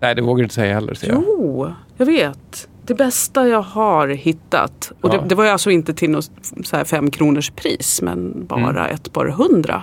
Nej, 0.00 0.14
det 0.14 0.22
vågar 0.22 0.36
du 0.36 0.42
inte 0.42 0.54
säga 0.54 0.74
heller, 0.74 0.94
ser 0.94 1.08
jag. 1.08 1.22
Jo, 1.26 1.72
jag 1.96 2.06
vet. 2.06 2.68
Det 2.90 2.94
bästa 2.94 3.48
jag 3.48 3.62
har 3.62 4.08
hittat. 4.08 4.92
Och 5.00 5.14
Ja. 5.14 5.20
det, 5.20 5.28
det 5.28 5.34
var 5.34 5.44
ju 5.44 5.50
alltså 5.50 5.70
inte 5.70 5.94
till 5.94 6.10
något 6.10 6.30
så 6.64 6.84
fem 6.84 7.10
kronors 7.10 7.50
pris. 7.50 8.02
Men 8.02 8.46
bara 8.46 8.70
Mm. 8.84 8.94
ett 8.94 9.12
par 9.12 9.26
hundra. 9.26 9.82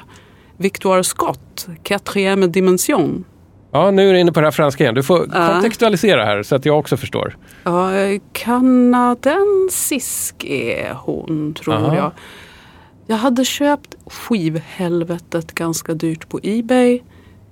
Victoire 0.57 1.03
Scott, 1.03 1.67
Quatrième 1.83 2.47
dimension. 2.47 3.25
Ja, 3.71 3.91
nu 3.91 4.09
är 4.09 4.13
du 4.13 4.19
inne 4.19 4.31
på 4.31 4.39
det 4.39 4.45
här 4.45 4.51
franska 4.51 4.83
igen. 4.83 4.95
Du 4.95 5.03
får 5.03 5.27
Ja. 5.33 5.47
kontextualisera 5.53 6.25
här 6.25 6.43
så 6.43 6.55
att 6.55 6.65
jag 6.65 6.79
också 6.79 6.97
förstår. 6.97 7.37
Ja, 7.63 7.93
eh, 7.95 8.21
kanadensisk 8.33 10.43
är 10.43 10.93
hon, 10.93 11.53
tror 11.53 11.73
Aha. 11.73 11.95
jag. 11.95 12.11
Jag 13.07 13.17
hade 13.17 13.45
köpt 13.45 13.95
skivhelvetet 14.05 15.55
ganska 15.55 15.93
dyrt 15.93 16.29
på 16.29 16.39
Ebay. 16.43 17.01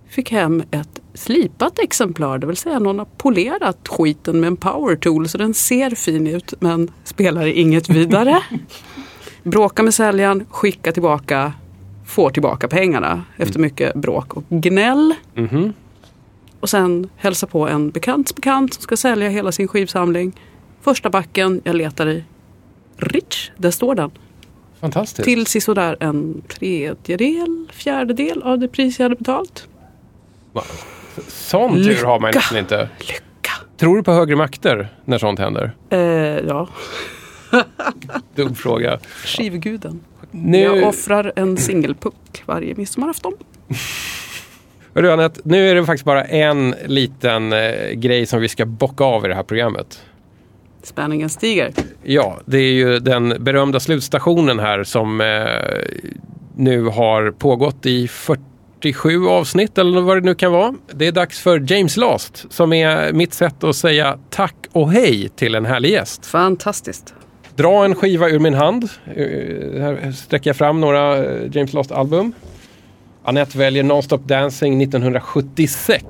Fick 0.08 0.32
hem 0.32 0.64
ett 0.72 1.02
slipat 1.14 1.80
exemplar, 1.80 2.38
det 2.38 2.48
vill 2.48 2.58
säga 2.58 2.80
någon 2.80 3.00
har 3.00 3.08
polerat 3.18 3.88
skiten 3.88 4.40
med 4.40 4.48
en 4.48 4.58
power 4.58 4.96
tool 4.96 5.30
så 5.30 5.38
den 5.38 5.54
ser 5.54 5.96
fin 5.96 6.28
ut 6.28 6.54
men 6.60 6.92
spelar 7.04 7.46
inget 7.46 7.90
vidare. 7.90 8.42
Bråka 9.44 9.84
med 9.84 9.94
säljaren, 9.94 10.46
skicka 10.50 10.92
tillbaka, 10.92 11.54
får 12.06 12.30
tillbaka 12.30 12.68
pengarna 12.68 13.24
efter 13.38 13.60
mycket 13.60 13.96
bråk 13.96 14.34
och 14.34 14.44
gnäll. 14.50 15.14
Mhm. 15.36 15.74
Och 16.60 16.70
sen 16.70 17.10
hälsa 17.16 17.48
på 17.48 17.68
en 17.68 17.90
bekants 17.90 18.36
bekant 18.36 18.74
som 18.74 18.82
ska 18.82 18.98
sälja 18.98 19.30
hela 19.30 19.52
sin 19.52 19.68
skivsamling. 19.68 20.34
Första 20.82 21.10
backen 21.10 21.62
jag 21.64 21.76
letar 21.76 22.08
i. 22.08 22.24
Rich, 22.98 23.52
där 23.58 23.72
står 23.72 23.96
den. 23.96 24.12
Fantastiskt. 24.80 25.26
Till 25.26 25.46
sisådär 25.46 25.98
en 26.00 26.42
tredjedel, 26.48 27.68
fjärdedel 27.74 28.44
av 28.44 28.60
det 28.60 28.68
pris 28.68 29.00
jag 29.00 29.04
hade 29.06 29.16
betalt. 29.16 29.68
Sån 31.28 31.84
tur 31.84 32.06
har 32.06 32.20
man 32.20 32.32
nästan 32.36 32.58
inte. 32.58 32.90
Lycka! 33.00 33.52
Tror 33.78 33.96
du 33.98 34.04
på 34.04 34.12
högre 34.12 34.36
makter 34.36 34.88
när 35.06 35.18
sånt 35.18 35.40
händer? 35.40 35.76
Eh, 35.90 36.00
ja, 36.00 36.68
Dum 38.36 38.56
fråga. 38.56 39.00
skivguden. 39.26 40.00
Nu, 40.32 40.58
Jag 40.60 40.88
offrar 40.88 41.34
en 41.36 41.58
singelpuck 41.58 42.44
varje 42.46 42.76
midsommarafton. 42.76 43.34
Hörru 44.96 45.12
Anette, 45.12 45.42
nu 45.44 45.70
är 45.70 45.76
det 45.76 45.86
faktiskt 45.86 46.06
bara 46.06 46.24
en 46.24 46.76
liten 46.86 47.54
eh, 47.54 47.90
grej 47.92 48.26
som 48.26 48.42
vi 48.42 48.48
ska 48.50 48.66
bocka 48.66 49.04
av 49.04 49.26
i 49.26 49.28
det 49.28 49.36
här 49.36 49.44
programmet. 49.44 50.02
Spänningen 50.84 51.30
stiger. 51.30 51.74
Ja, 52.04 52.40
det 52.46 52.58
är 52.58 52.72
ju 52.74 53.00
den 53.00 53.36
berömda 53.40 53.80
slutstationen 53.80 54.60
här 54.60 54.84
som 54.84 55.22
eh, 55.22 55.28
nu 56.56 56.84
har 56.84 57.32
pågått 57.32 57.86
i 57.86 58.08
47 58.94 59.28
avsnitt 59.28 59.78
eller 59.78 60.02
vad 60.02 60.18
det 60.18 60.22
nu 60.22 60.36
kan 60.36 60.52
vara. 60.52 60.74
Det 60.94 61.08
är 61.08 61.12
dags 61.12 61.40
för 61.40 61.72
James 61.72 61.98
Last 61.98 62.46
som 62.50 62.74
är 62.74 63.14
mitt 63.14 63.34
sätt 63.34 63.64
att 63.64 63.76
säga 63.76 64.20
tack 64.30 64.56
och 64.72 64.92
hej 64.92 65.30
till 65.30 65.56
en 65.56 65.66
härlig 65.66 65.92
gäst. 65.92 66.26
Fantastiskt. 66.26 67.14
Dra 67.56 67.86
en 67.86 67.96
skiva 67.96 68.30
ur 68.30 68.40
min 68.40 68.54
hand. 68.54 68.90
Här 69.06 70.12
sträcker 70.12 70.50
jag 70.50 70.58
fram 70.58 70.82
några 70.82 71.26
eh, 71.26 71.42
James 71.52 71.74
Last-album. 71.74 72.34
Annette 73.24 73.58
väljer 73.58 73.84
Nonstop 73.84 74.28
Dancing 74.28 74.82
1976. 74.82 76.06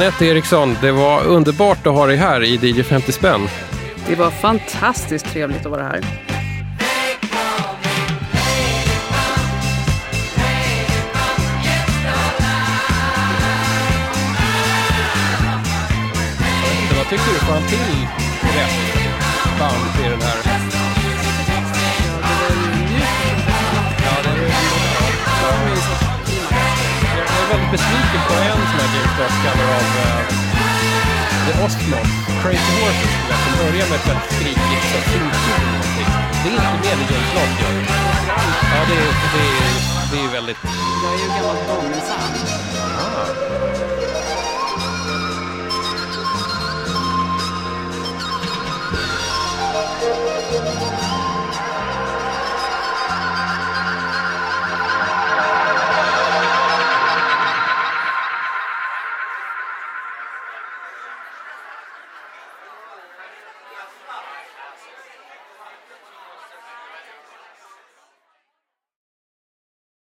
Anette 0.00 0.26
Eriksson, 0.26 0.76
det 0.80 0.92
var 0.92 1.24
underbart 1.24 1.86
att 1.86 1.94
ha 1.94 2.06
dig 2.06 2.16
här 2.16 2.44
i 2.44 2.56
DJ 2.56 2.82
50 2.82 3.12
spänn. 3.12 3.48
Det 4.08 4.14
var 4.14 4.30
fantastiskt 4.30 5.26
trevligt 5.26 5.66
att 5.66 5.72
vara 5.72 5.82
här. 5.82 6.00
Vad 16.96 17.08
tycker 17.08 17.32
du? 17.32 17.38
Får 17.38 17.52
han 17.52 17.62
till 17.68 17.78
rätt 18.42 19.58
band 19.58 19.94
till 19.96 20.10
den 20.10 20.20
här? 20.22 20.38
Ja, 24.04 24.12
det 24.22 24.28
är 24.28 24.50
Jag 25.42 25.94
är 25.96 25.99
väldigt 27.50 27.70
besviken 27.70 28.22
på 28.28 28.34
en 28.34 28.60
sån 28.70 28.80
här 28.80 28.90
Last-cover 29.18 29.68
av 29.78 29.86
uh, 30.06 30.22
The 31.46 31.52
Osmond, 31.64 32.10
Crazy 32.42 32.72
Horses, 32.80 33.14
som 33.44 33.52
börjar 33.58 33.86
med 33.90 33.98
ett 34.00 34.08
väldigt 34.08 34.32
skrikigt 34.32 34.84
någonting. 35.20 36.10
Det 36.42 36.48
är 36.48 36.54
inte 36.54 36.78
med 36.84 36.98
i 37.02 37.06
James 37.12 37.34
Last 37.36 37.60
gör. 37.60 37.74
Ja, 38.72 38.80
det 38.88 38.94
är, 38.94 39.10
det 39.32 39.42
är, 39.48 39.72
det 40.12 40.18
är 40.24 40.32
väldigt... 40.32 40.58
Jag 41.02 41.12
är 41.14 41.18
ju 41.18 41.28
gammal 41.28 41.56
Danielsson. 41.68 42.16
Ah. 42.98 43.89